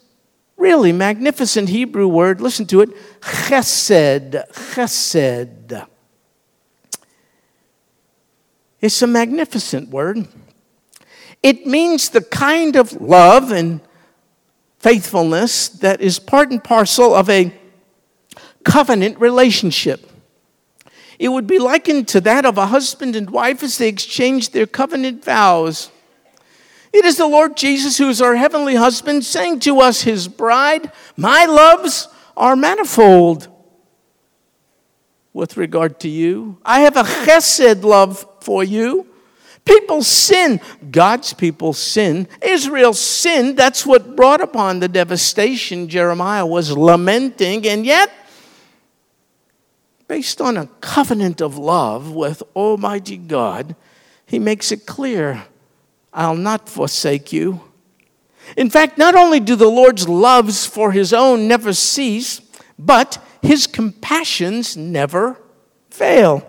really 0.57 0.93
magnificent 0.93 1.69
Hebrew 1.69 2.09
word. 2.09 2.41
Listen 2.41 2.67
to 2.67 2.81
it 2.81 2.91
chesed. 3.21 4.33
Chesed. 4.53 5.87
It's 8.81 9.03
a 9.03 9.07
magnificent 9.07 9.91
word. 9.91 10.27
It 11.43 11.67
means 11.67 12.11
the 12.11 12.21
kind 12.21 12.77
of 12.77 13.01
love 13.01 13.51
and 13.53 13.81
faithfulness 14.79 15.69
that 15.69 16.01
is 16.01 16.19
part 16.19 16.51
and 16.51 16.63
parcel 16.63 17.15
of 17.15 17.31
a 17.31 17.53
covenant 18.65 19.21
relationship. 19.21 20.10
It 21.21 21.29
would 21.29 21.47
be 21.47 21.59
likened 21.59 22.09
to 22.09 22.21
that 22.23 22.47
of 22.47 22.57
a 22.57 22.69
husband 22.69 23.15
and 23.15 23.29
wife 23.29 23.63
as 23.63 23.77
they 23.77 23.89
exchange 23.89 24.51
their 24.51 24.67
covenant 24.67 25.23
vows. 25.23 25.91
It 26.95 27.05
is 27.05 27.19
the 27.19 27.27
Lord 27.27 27.59
Jesus 27.59 27.99
who 27.99 28.09
is 28.09 28.23
our 28.23 28.37
heavenly 28.37 28.75
husband 28.75 29.23
saying 29.27 29.61
to 29.61 29.81
us, 29.81 30.01
his 30.01 30.29
bride, 30.29 30.91
My 31.19 31.45
loves 31.45 32.09
are 32.39 32.57
manifold 32.57 33.49
with 35.35 35.59
regard 35.59 36.01
to 36.01 36.09
you. 36.09 36.57
I 36.65 36.81
have 36.81 36.97
a 36.97 37.03
chesed 37.03 37.85
love 37.85 38.27
for 38.41 38.65
you. 38.65 39.07
People 39.67 40.03
sin. 40.03 40.59
God's 40.91 41.35
people 41.35 41.75
sin. 41.75 42.29
Israel 42.41 42.95
sinned. 42.95 43.59
That's 43.59 43.85
what 43.85 44.17
brought 44.17 44.41
upon 44.41 44.81
the 44.81 44.89
devastation 44.89 45.87
Jeremiah 45.87 46.47
was 46.47 46.75
lamenting. 46.75 47.67
And 47.67 47.85
yet, 47.85 48.11
based 50.11 50.41
on 50.41 50.57
a 50.57 50.67
covenant 50.81 51.41
of 51.41 51.57
love 51.57 52.11
with 52.11 52.43
Almighty 52.57 53.17
God, 53.17 53.77
he 54.27 54.41
makes 54.41 54.73
it 54.73 54.85
clear 54.85 55.45
I'll 56.13 56.35
not 56.35 56.69
forsake 56.69 57.33
you. 57.33 57.61
In 58.57 58.71
fact, 58.71 58.99
not 58.99 59.15
only 59.15 59.39
do 59.39 59.55
the 59.55 59.69
Lord's 59.69 60.09
loves 60.09 60.67
for 60.67 60.91
his 60.91 61.13
own 61.13 61.47
never 61.47 61.73
cease, 61.73 62.41
but 62.77 63.25
his 63.41 63.69
compassions 63.69 64.77
never 64.77 65.41
fail. 65.91 66.45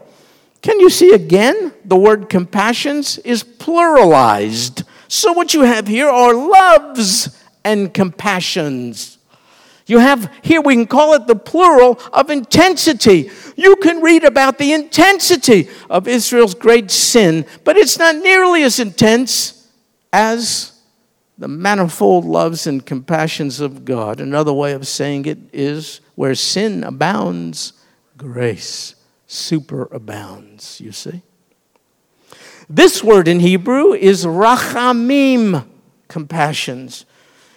Can 0.63 0.79
you 0.79 0.89
see 0.89 1.13
again? 1.13 1.71
The 1.85 1.97
word 1.97 2.29
compassions 2.29 3.19
is 3.19 3.43
pluralized. 3.43 4.83
So, 5.07 5.33
what 5.33 5.53
you 5.53 5.61
have 5.61 5.85
here 5.85 6.09
are 6.09 6.33
loves 6.33 7.39
and 7.63 7.93
compassions. 7.93 9.19
You 9.91 9.99
have 9.99 10.33
here, 10.41 10.61
we 10.61 10.75
can 10.75 10.87
call 10.87 11.15
it 11.15 11.27
the 11.27 11.35
plural 11.35 11.99
of 12.13 12.29
intensity. 12.29 13.29
You 13.57 13.75
can 13.75 14.01
read 14.01 14.23
about 14.23 14.57
the 14.57 14.71
intensity 14.71 15.67
of 15.89 16.07
Israel's 16.07 16.53
great 16.53 16.89
sin, 16.89 17.45
but 17.65 17.75
it's 17.75 17.99
not 17.99 18.15
nearly 18.15 18.63
as 18.63 18.79
intense 18.79 19.67
as 20.13 20.79
the 21.37 21.49
manifold 21.49 22.23
loves 22.23 22.67
and 22.67 22.85
compassions 22.85 23.59
of 23.59 23.83
God. 23.83 24.21
Another 24.21 24.53
way 24.53 24.71
of 24.71 24.87
saying 24.87 25.25
it 25.25 25.39
is 25.51 25.99
where 26.15 26.35
sin 26.35 26.85
abounds, 26.85 27.73
grace 28.15 28.95
superabounds, 29.27 30.79
you 30.79 30.93
see. 30.93 31.21
This 32.69 33.03
word 33.03 33.27
in 33.27 33.41
Hebrew 33.41 33.91
is 33.91 34.23
rachamim, 34.23 35.65
compassions. 36.07 37.05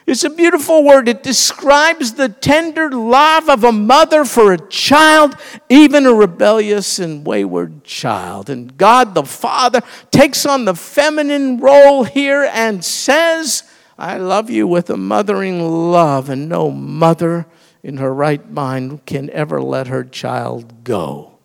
It's 0.07 0.25
a 0.25 0.31
beautiful 0.31 0.85
word. 0.85 1.09
It 1.09 1.23
describes 1.23 2.13
the 2.13 2.29
tender 2.29 2.91
love 2.91 3.49
of 3.49 3.65
a 3.65 3.73
mother 3.73 4.25
for 4.25 4.53
a 4.53 4.69
child, 4.69 5.35
even 5.71 6.05
a 6.05 6.13
rebellious 6.13 6.99
and 6.99 7.27
wayward 7.27 7.85
child. 7.85 8.51
And 8.51 8.77
God 8.77 9.15
the 9.15 9.25
Father 9.25 9.81
takes 10.11 10.45
on 10.45 10.67
the 10.67 10.75
feminine 10.75 11.59
role 11.59 12.05
here 12.05 12.49
and 12.53 12.85
says, 12.85 13.63
I 13.99 14.19
love 14.19 14.51
you 14.51 14.67
with 14.67 14.91
a 14.91 14.97
mothering 14.97 15.91
love, 15.91 16.29
and 16.29 16.49
no 16.49 16.71
mother 16.71 17.47
in 17.83 17.97
her 17.97 18.13
right 18.13 18.51
mind 18.51 19.07
can 19.07 19.31
ever 19.31 19.63
let 19.63 19.87
her 19.87 20.05
child 20.05 20.85
go. 20.85 21.39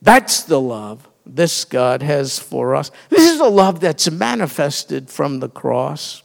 That's 0.00 0.42
the 0.42 0.60
love 0.60 1.08
this 1.26 1.64
God 1.64 2.02
has 2.02 2.38
for 2.38 2.74
us. 2.74 2.90
This 3.08 3.30
is 3.30 3.40
a 3.40 3.48
love 3.48 3.80
that's 3.80 4.10
manifested 4.10 5.10
from 5.10 5.40
the 5.40 5.48
cross. 5.48 6.22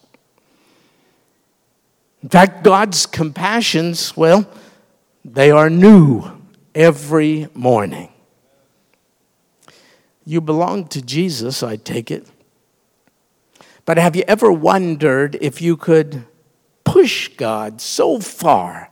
In 2.22 2.30
fact, 2.30 2.64
God's 2.64 3.06
compassions, 3.06 4.16
well, 4.18 4.50
they 5.24 5.52
are 5.52 5.70
new 5.70 6.24
every 6.76 7.48
morning. 7.54 8.10
You 10.26 10.42
belong 10.42 10.88
to 10.90 11.02
Jesus, 11.02 11.64
I 11.64 11.78
take 11.78 12.12
it. 12.12 12.28
But 13.86 13.98
have 13.98 14.16
you 14.16 14.24
ever 14.28 14.52
wondered 14.52 15.38
if 15.42 15.62
you 15.62 15.76
could 15.76 16.26
push 16.84 17.30
God 17.30 17.82
so 17.82 18.20
far 18.20 18.92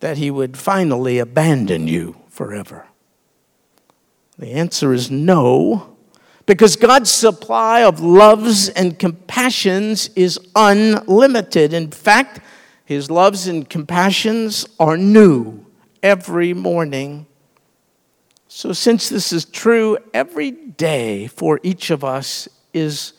that 0.00 0.16
he 0.16 0.30
would 0.30 0.56
finally 0.56 1.18
abandon 1.18 1.88
you 1.88 2.16
forever? 2.28 2.86
The 4.38 4.52
answer 4.52 4.92
is 4.94 5.10
no, 5.10 5.96
because 6.46 6.76
God's 6.76 7.10
supply 7.10 7.82
of 7.82 8.00
loves 8.00 8.68
and 8.70 8.98
compassions 8.98 10.08
is 10.14 10.38
unlimited. 10.54 11.74
In 11.74 11.90
fact, 11.90 12.40
his 12.88 13.10
loves 13.10 13.46
and 13.46 13.68
compassions 13.68 14.66
are 14.80 14.96
new 14.96 15.62
every 16.02 16.54
morning. 16.54 17.26
So, 18.48 18.72
since 18.72 19.10
this 19.10 19.30
is 19.30 19.44
true, 19.44 19.98
every 20.14 20.52
day 20.52 21.26
for 21.26 21.60
each 21.62 21.90
of 21.90 22.02
us 22.02 22.48
is 22.72 23.12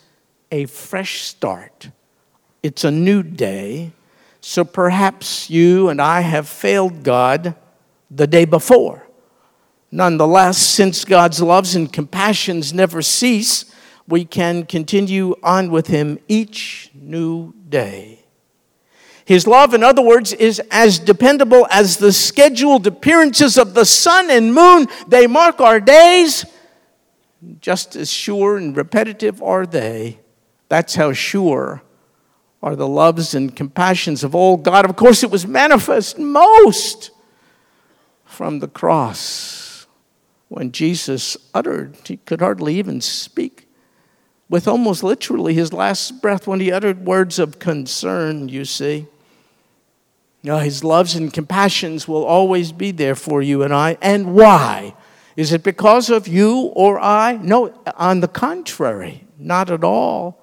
a 0.50 0.66
fresh 0.66 1.22
start. 1.22 1.90
It's 2.64 2.82
a 2.82 2.90
new 2.90 3.22
day. 3.22 3.92
So, 4.40 4.64
perhaps 4.64 5.48
you 5.48 5.88
and 5.88 6.02
I 6.02 6.22
have 6.22 6.48
failed 6.48 7.04
God 7.04 7.54
the 8.10 8.26
day 8.26 8.46
before. 8.46 9.06
Nonetheless, 9.92 10.58
since 10.58 11.04
God's 11.04 11.40
loves 11.40 11.76
and 11.76 11.92
compassions 11.92 12.74
never 12.74 13.02
cease, 13.02 13.72
we 14.08 14.24
can 14.24 14.66
continue 14.66 15.36
on 15.44 15.70
with 15.70 15.86
Him 15.86 16.18
each 16.26 16.90
new 16.92 17.54
day. 17.68 18.19
His 19.30 19.46
love, 19.46 19.74
in 19.74 19.84
other 19.84 20.02
words, 20.02 20.32
is 20.32 20.60
as 20.72 20.98
dependable 20.98 21.64
as 21.70 21.98
the 21.98 22.12
scheduled 22.12 22.84
appearances 22.88 23.58
of 23.58 23.74
the 23.74 23.84
sun 23.84 24.28
and 24.28 24.52
moon. 24.52 24.88
They 25.06 25.28
mark 25.28 25.60
our 25.60 25.78
days. 25.78 26.44
Just 27.60 27.94
as 27.94 28.10
sure 28.10 28.56
and 28.56 28.76
repetitive 28.76 29.40
are 29.40 29.66
they. 29.66 30.18
That's 30.68 30.96
how 30.96 31.12
sure 31.12 31.80
are 32.60 32.74
the 32.74 32.88
loves 32.88 33.32
and 33.32 33.54
compassions 33.54 34.24
of 34.24 34.34
old 34.34 34.64
God. 34.64 34.84
Of 34.84 34.96
course, 34.96 35.22
it 35.22 35.30
was 35.30 35.46
manifest 35.46 36.18
most 36.18 37.12
from 38.24 38.58
the 38.58 38.66
cross 38.66 39.86
when 40.48 40.72
Jesus 40.72 41.36
uttered, 41.54 41.96
he 42.04 42.16
could 42.16 42.40
hardly 42.40 42.80
even 42.80 43.00
speak, 43.00 43.68
with 44.48 44.66
almost 44.66 45.04
literally 45.04 45.54
his 45.54 45.72
last 45.72 46.20
breath 46.20 46.48
when 46.48 46.58
he 46.58 46.72
uttered 46.72 47.06
words 47.06 47.38
of 47.38 47.60
concern, 47.60 48.48
you 48.48 48.64
see. 48.64 49.06
You 50.42 50.52
know, 50.52 50.58
his 50.58 50.82
loves 50.82 51.14
and 51.14 51.32
compassions 51.32 52.08
will 52.08 52.24
always 52.24 52.72
be 52.72 52.92
there 52.92 53.14
for 53.14 53.42
you 53.42 53.62
and 53.62 53.74
I. 53.74 53.98
And 54.00 54.34
why? 54.34 54.94
Is 55.36 55.52
it 55.52 55.62
because 55.62 56.10
of 56.10 56.26
you 56.26 56.72
or 56.74 56.98
I? 56.98 57.38
No, 57.42 57.74
on 57.96 58.20
the 58.20 58.28
contrary, 58.28 59.24
not 59.38 59.70
at 59.70 59.84
all. 59.84 60.42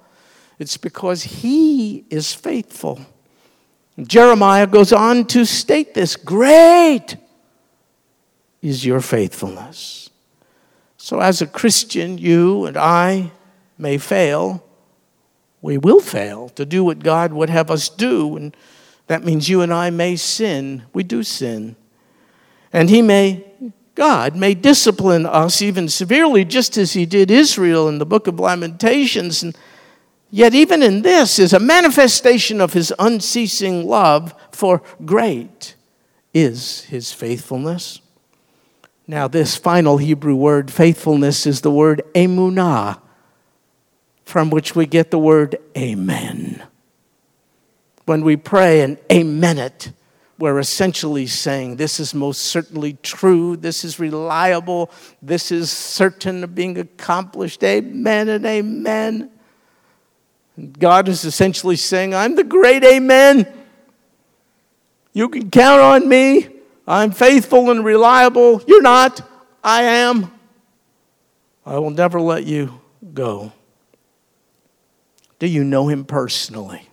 It's 0.59 0.77
because 0.77 1.23
he 1.23 2.05
is 2.09 2.33
faithful. 2.33 3.01
Jeremiah 3.99 4.67
goes 4.67 4.93
on 4.93 5.25
to 5.25 5.45
state 5.45 5.93
this 5.93 6.15
great 6.15 7.17
is 8.61 8.85
your 8.85 9.01
faithfulness. 9.01 10.09
So, 10.97 11.19
as 11.19 11.41
a 11.41 11.47
Christian, 11.47 12.17
you 12.17 12.65
and 12.65 12.77
I 12.77 13.31
may 13.77 13.97
fail. 13.97 14.63
We 15.61 15.77
will 15.77 15.99
fail 15.99 16.49
to 16.49 16.65
do 16.65 16.83
what 16.83 16.99
God 16.99 17.33
would 17.33 17.49
have 17.49 17.71
us 17.71 17.89
do. 17.89 18.37
And 18.37 18.55
that 19.07 19.23
means 19.23 19.49
you 19.49 19.61
and 19.61 19.73
I 19.73 19.89
may 19.89 20.15
sin. 20.15 20.83
We 20.93 21.03
do 21.03 21.23
sin. 21.23 21.75
And 22.71 22.89
He 22.89 23.01
may, 23.01 23.45
God 23.95 24.35
may 24.35 24.53
discipline 24.53 25.25
us 25.25 25.61
even 25.61 25.87
severely, 25.89 26.45
just 26.45 26.77
as 26.77 26.93
He 26.93 27.05
did 27.05 27.31
Israel 27.31 27.87
in 27.87 27.97
the 27.97 28.05
book 28.05 28.27
of 28.27 28.39
Lamentations. 28.39 29.41
And 29.43 29.57
yet, 30.29 30.53
even 30.53 30.83
in 30.83 31.01
this, 31.01 31.39
is 31.39 31.53
a 31.53 31.59
manifestation 31.59 32.59
of 32.59 32.73
His 32.73 32.93
unceasing 32.99 33.87
love, 33.87 34.33
for 34.51 34.81
great 35.05 35.75
is 36.33 36.81
His 36.83 37.13
faithfulness. 37.13 38.01
Now, 39.09 39.29
this 39.29 39.55
final 39.55 39.97
Hebrew 39.97 40.35
word, 40.35 40.69
faithfulness, 40.69 41.45
is 41.45 41.61
the 41.61 41.71
word 41.71 42.01
emunah, 42.13 42.99
from 44.25 44.49
which 44.49 44.75
we 44.75 44.85
get 44.85 45.11
the 45.11 45.19
word 45.19 45.55
amen 45.77 46.61
when 48.07 48.23
we 48.23 48.37
pray 48.37 48.81
and 48.81 48.97
amen 49.11 49.57
it, 49.57 49.91
we're 50.39 50.59
essentially 50.59 51.27
saying 51.27 51.75
this 51.75 51.99
is 51.99 52.13
most 52.13 52.43
certainly 52.43 52.93
true, 53.03 53.57
this 53.57 53.83
is 53.83 53.99
reliable, 53.99 54.89
this 55.21 55.51
is 55.51 55.69
certain 55.69 56.41
of 56.43 56.55
being 56.55 56.79
accomplished. 56.79 57.63
Amen 57.65 58.29
and 58.29 58.45
amen. 58.45 59.29
God 60.79 61.09
is 61.09 61.25
essentially 61.25 61.75
saying, 61.75 62.15
I'm 62.15 62.35
the 62.35 62.45
great 62.45 62.83
amen. 62.85 63.45
You 65.11 65.27
can 65.27 65.51
count 65.51 65.81
on 65.81 66.07
me. 66.07 66.47
I'm 66.87 67.11
faithful 67.11 67.69
and 67.71 67.83
reliable. 67.83 68.61
You're 68.65 68.81
not. 68.81 69.21
I 69.61 69.83
am. 69.83 70.31
I 71.65 71.77
will 71.79 71.89
never 71.89 72.21
let 72.21 72.45
you 72.45 72.79
go. 73.13 73.51
Do 75.39 75.47
you 75.47 75.65
know 75.65 75.89
him 75.89 76.05
personally? 76.05 76.87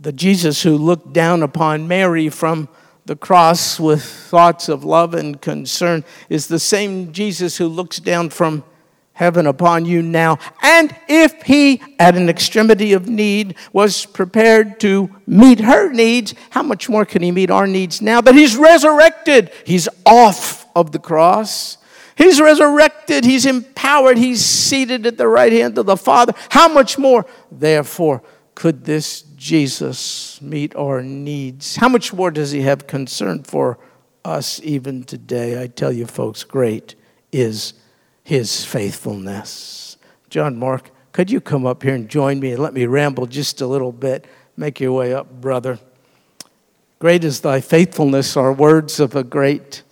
The 0.00 0.12
Jesus 0.12 0.62
who 0.62 0.76
looked 0.76 1.12
down 1.12 1.42
upon 1.42 1.86
Mary 1.86 2.30
from 2.30 2.68
the 3.04 3.16
cross 3.16 3.78
with 3.78 4.02
thoughts 4.02 4.68
of 4.68 4.82
love 4.82 5.14
and 5.14 5.40
concern 5.40 6.04
is 6.30 6.46
the 6.46 6.58
same 6.58 7.12
Jesus 7.12 7.58
who 7.58 7.68
looks 7.68 7.98
down 7.98 8.30
from 8.30 8.64
heaven 9.12 9.46
upon 9.46 9.84
you 9.84 10.00
now. 10.00 10.38
And 10.62 10.96
if 11.06 11.42
he, 11.42 11.82
at 11.98 12.16
an 12.16 12.30
extremity 12.30 12.94
of 12.94 13.08
need, 13.08 13.56
was 13.74 14.06
prepared 14.06 14.80
to 14.80 15.14
meet 15.26 15.60
her 15.60 15.92
needs, 15.92 16.34
how 16.48 16.62
much 16.62 16.88
more 16.88 17.04
can 17.04 17.20
he 17.20 17.30
meet 17.30 17.50
our 17.50 17.66
needs 17.66 18.00
now 18.00 18.22
that 18.22 18.34
he's 18.34 18.56
resurrected? 18.56 19.50
He's 19.66 19.88
off 20.06 20.66
of 20.74 20.92
the 20.92 20.98
cross. 20.98 21.76
He's 22.16 22.40
resurrected. 22.40 23.24
He's 23.24 23.44
empowered. 23.44 24.16
He's 24.16 24.42
seated 24.42 25.04
at 25.04 25.18
the 25.18 25.28
right 25.28 25.52
hand 25.52 25.76
of 25.76 25.84
the 25.84 25.96
Father. 25.96 26.32
How 26.48 26.68
much 26.68 26.96
more, 26.96 27.26
therefore, 27.50 28.22
could 28.54 28.84
this 28.84 29.22
Jesus 29.40 30.38
meet 30.42 30.76
our 30.76 31.00
needs? 31.00 31.76
How 31.76 31.88
much 31.88 32.12
more 32.12 32.30
does 32.30 32.50
he 32.50 32.60
have 32.60 32.86
concern 32.86 33.42
for 33.42 33.78
us 34.22 34.60
even 34.62 35.02
today? 35.02 35.62
I 35.62 35.66
tell 35.66 35.90
you, 35.90 36.04
folks, 36.04 36.44
great 36.44 36.94
is 37.32 37.72
his 38.22 38.66
faithfulness. 38.66 39.96
John 40.28 40.58
Mark, 40.58 40.90
could 41.12 41.30
you 41.30 41.40
come 41.40 41.64
up 41.64 41.82
here 41.82 41.94
and 41.94 42.06
join 42.06 42.38
me 42.38 42.52
and 42.52 42.62
let 42.62 42.74
me 42.74 42.84
ramble 42.84 43.26
just 43.26 43.62
a 43.62 43.66
little 43.66 43.92
bit? 43.92 44.26
Make 44.58 44.78
your 44.78 44.92
way 44.92 45.14
up, 45.14 45.40
brother. 45.40 45.78
Great 46.98 47.24
is 47.24 47.40
thy 47.40 47.62
faithfulness 47.62 48.36
are 48.36 48.52
words 48.52 49.00
of 49.00 49.16
a 49.16 49.24
great 49.24 49.82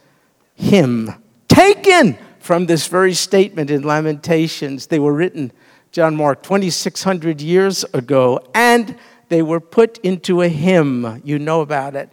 hymn 0.57 1.15
taken 1.49 2.19
from 2.39 2.67
this 2.67 2.87
very 2.87 3.15
statement 3.15 3.71
in 3.71 3.83
Lamentations. 3.83 4.89
They 4.89 4.99
were 4.99 5.15
written, 5.15 5.53
John 5.91 6.17
Mark, 6.17 6.43
2,600 6.43 7.41
years 7.41 7.85
ago, 7.95 8.41
and 8.55 8.95
they 9.29 9.43
were 9.43 9.61
put 9.61 9.99
into 9.99 10.43
a 10.43 10.49
hymn. 10.49 11.21
You 11.25 11.38
know 11.38 11.61
about 11.61 11.95
it. 11.95 12.11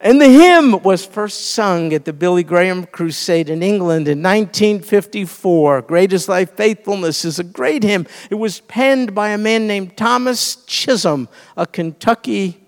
And 0.00 0.20
the 0.20 0.28
hymn 0.28 0.82
was 0.82 1.06
first 1.06 1.52
sung 1.52 1.92
at 1.92 2.04
the 2.04 2.12
Billy 2.12 2.42
Graham 2.42 2.86
Crusade 2.86 3.48
in 3.48 3.62
England 3.62 4.08
in 4.08 4.20
1954. 4.20 5.82
Great 5.82 6.12
is 6.12 6.26
Thy 6.26 6.44
Faithfulness 6.44 7.24
is 7.24 7.38
a 7.38 7.44
great 7.44 7.84
hymn. 7.84 8.08
It 8.28 8.34
was 8.34 8.60
penned 8.60 9.14
by 9.14 9.28
a 9.28 9.38
man 9.38 9.68
named 9.68 9.96
Thomas 9.96 10.56
Chisholm, 10.66 11.28
a 11.56 11.68
Kentucky 11.68 12.60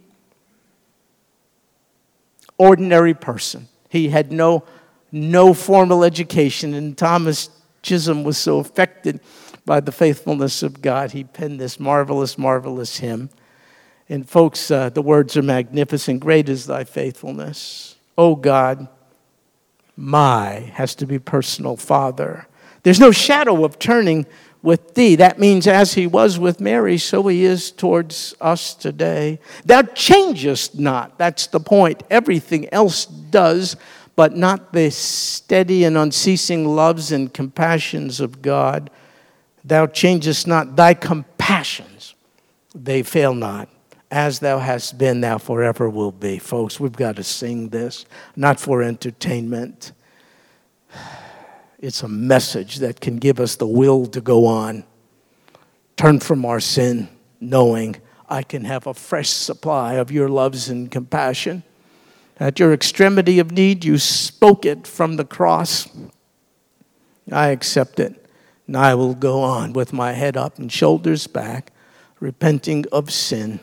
ordinary 2.56 3.14
person. 3.14 3.68
He 3.88 4.10
had 4.10 4.30
no, 4.30 4.62
no 5.10 5.54
formal 5.54 6.04
education, 6.04 6.72
and 6.72 6.96
Thomas 6.96 7.50
Chisholm 7.82 8.22
was 8.22 8.38
so 8.38 8.58
affected 8.58 9.20
by 9.66 9.80
the 9.80 9.92
faithfulness 9.92 10.62
of 10.62 10.82
God, 10.82 11.12
he 11.12 11.24
penned 11.24 11.58
this 11.58 11.80
marvelous, 11.80 12.36
marvelous 12.36 12.98
hymn. 12.98 13.30
And, 14.08 14.28
folks, 14.28 14.70
uh, 14.70 14.90
the 14.90 15.02
words 15.02 15.36
are 15.36 15.42
magnificent. 15.42 16.20
Great 16.20 16.48
is 16.48 16.66
thy 16.66 16.84
faithfulness. 16.84 17.96
Oh, 18.18 18.36
God, 18.36 18.88
my 19.96 20.70
has 20.74 20.94
to 20.96 21.06
be 21.06 21.18
personal 21.18 21.76
Father. 21.76 22.46
There's 22.82 23.00
no 23.00 23.12
shadow 23.12 23.64
of 23.64 23.78
turning 23.78 24.26
with 24.62 24.94
thee. 24.94 25.16
That 25.16 25.38
means 25.38 25.66
as 25.66 25.94
he 25.94 26.06
was 26.06 26.38
with 26.38 26.60
Mary, 26.60 26.98
so 26.98 27.26
he 27.28 27.44
is 27.44 27.70
towards 27.70 28.34
us 28.40 28.74
today. 28.74 29.38
Thou 29.64 29.82
changest 29.82 30.78
not. 30.78 31.18
That's 31.18 31.46
the 31.46 31.60
point. 31.60 32.02
Everything 32.10 32.72
else 32.72 33.04
does, 33.04 33.76
but 34.16 34.36
not 34.36 34.72
the 34.72 34.90
steady 34.90 35.84
and 35.84 35.96
unceasing 35.96 36.66
loves 36.66 37.12
and 37.12 37.32
compassions 37.32 38.20
of 38.20 38.42
God. 38.42 38.90
Thou 39.64 39.86
changest 39.86 40.46
not 40.46 40.76
thy 40.76 40.94
compassions, 40.94 42.14
they 42.74 43.02
fail 43.02 43.34
not. 43.34 43.68
As 44.14 44.38
thou 44.38 44.60
hast 44.60 44.96
been, 44.96 45.22
thou 45.22 45.38
forever 45.38 45.90
will 45.90 46.12
be. 46.12 46.38
Folks, 46.38 46.78
we've 46.78 46.92
got 46.92 47.16
to 47.16 47.24
sing 47.24 47.70
this, 47.70 48.06
not 48.36 48.60
for 48.60 48.80
entertainment. 48.80 49.90
It's 51.80 52.00
a 52.04 52.06
message 52.06 52.76
that 52.76 53.00
can 53.00 53.16
give 53.16 53.40
us 53.40 53.56
the 53.56 53.66
will 53.66 54.06
to 54.06 54.20
go 54.20 54.46
on. 54.46 54.84
Turn 55.96 56.20
from 56.20 56.44
our 56.44 56.60
sin, 56.60 57.08
knowing 57.40 57.96
I 58.28 58.44
can 58.44 58.66
have 58.66 58.86
a 58.86 58.94
fresh 58.94 59.30
supply 59.30 59.94
of 59.94 60.12
your 60.12 60.28
loves 60.28 60.68
and 60.68 60.88
compassion. 60.88 61.64
At 62.38 62.60
your 62.60 62.72
extremity 62.72 63.40
of 63.40 63.50
need, 63.50 63.84
you 63.84 63.98
spoke 63.98 64.64
it 64.64 64.86
from 64.86 65.16
the 65.16 65.24
cross. 65.24 65.88
I 67.32 67.48
accept 67.48 67.98
it, 67.98 68.30
and 68.68 68.76
I 68.76 68.94
will 68.94 69.16
go 69.16 69.40
on 69.40 69.72
with 69.72 69.92
my 69.92 70.12
head 70.12 70.36
up 70.36 70.56
and 70.56 70.70
shoulders 70.70 71.26
back, 71.26 71.72
repenting 72.20 72.84
of 72.92 73.12
sin, 73.12 73.58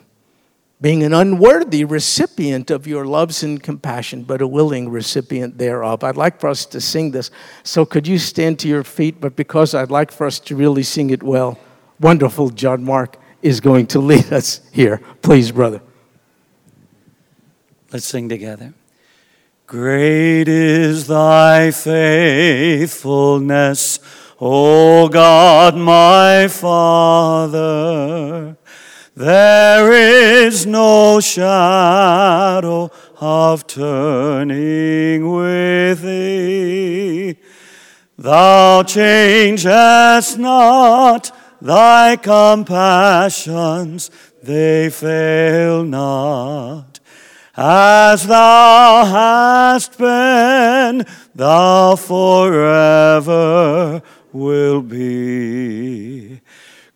being 0.82 1.04
an 1.04 1.14
unworthy 1.14 1.86
recipient 1.86 2.72
of 2.72 2.88
your 2.88 3.06
loves 3.06 3.44
and 3.44 3.62
compassion, 3.62 4.24
but 4.24 4.42
a 4.42 4.48
willing 4.48 4.90
recipient 4.90 5.60
thereof. 5.60 6.04
I'd 6.04 6.18
like 6.18 6.40
for 6.40 6.50
us 6.50 6.66
to 6.68 6.82
sing 6.82 7.12
this. 7.12 7.30
So, 7.64 7.86
could 7.86 8.08
you 8.08 8.18
stand 8.18 8.58
to 8.60 8.68
your 8.68 8.84
feet? 8.84 9.22
But 9.22 9.36
because 9.36 9.76
I'd 9.76 9.92
like 9.92 10.12
for 10.12 10.26
us 10.26 10.40
to 10.40 10.56
really 10.56 10.82
sing 10.82 11.12
it 11.12 11.22
well, 11.22 11.60
wonderful 12.00 12.50
John 12.50 12.84
Mark 12.84 13.18
is 13.44 13.60
going 13.60 13.86
to 13.88 14.00
lead 14.00 14.34
us 14.34 14.62
here. 14.72 15.00
Please, 15.22 15.52
brother. 15.52 15.82
Let's 17.94 18.06
sing 18.06 18.30
together. 18.30 18.74
Great 19.68 20.48
is 20.48 21.06
thy 21.08 21.72
faithfulness, 21.72 24.00
O 24.40 25.08
God 25.08 25.78
my 25.78 26.48
Father. 26.48 28.58
There 29.16 29.91
is 29.91 30.66
no 30.66 31.20
shadow 31.20 32.89
of 33.20 33.68
turning 33.68 35.30
with 35.30 36.01
thee. 36.01 37.36
Thou 38.18 38.84
changest 38.84 40.38
not 40.38 41.36
thy 41.62 42.16
compassions, 42.16 44.09
they 44.41 44.89
fail 44.89 45.84
not. 45.84 47.01
As 47.57 48.26
thou 48.26 49.03
hast 49.05 49.97
been, 49.97 51.05
thou 51.36 51.97
forever 51.97 53.32
will 54.32 54.82
be. 54.82 56.39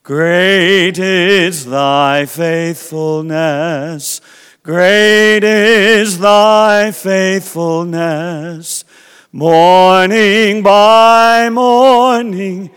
Great 0.06 0.98
is 1.00 1.66
thy 1.66 2.26
faithfulness. 2.28 4.22
Great 4.62 5.44
is 5.44 6.20
thy 6.20 6.92
faithfulness. 6.92 8.86
Morning 9.32 10.62
by 10.62 11.50
morning, 11.50 12.70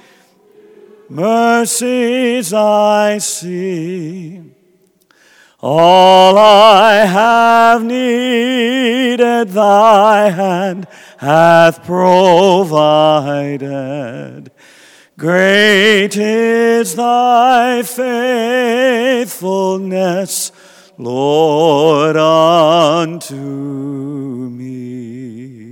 mercies 1.11 2.55
I 2.55 3.19
see. 3.19 4.41
All 5.61 6.39
I 6.39 7.05
have 7.05 7.85
needed, 7.85 9.51
thy 9.51 10.31
hand 10.31 10.87
hath 11.19 11.85
provided. 11.85 13.29
Great 15.19 16.17
is 16.17 16.95
thy 16.95 17.83
faithfulness, 17.83 20.53
Lord, 20.97 22.17
unto 22.17 23.35
me. 23.35 25.68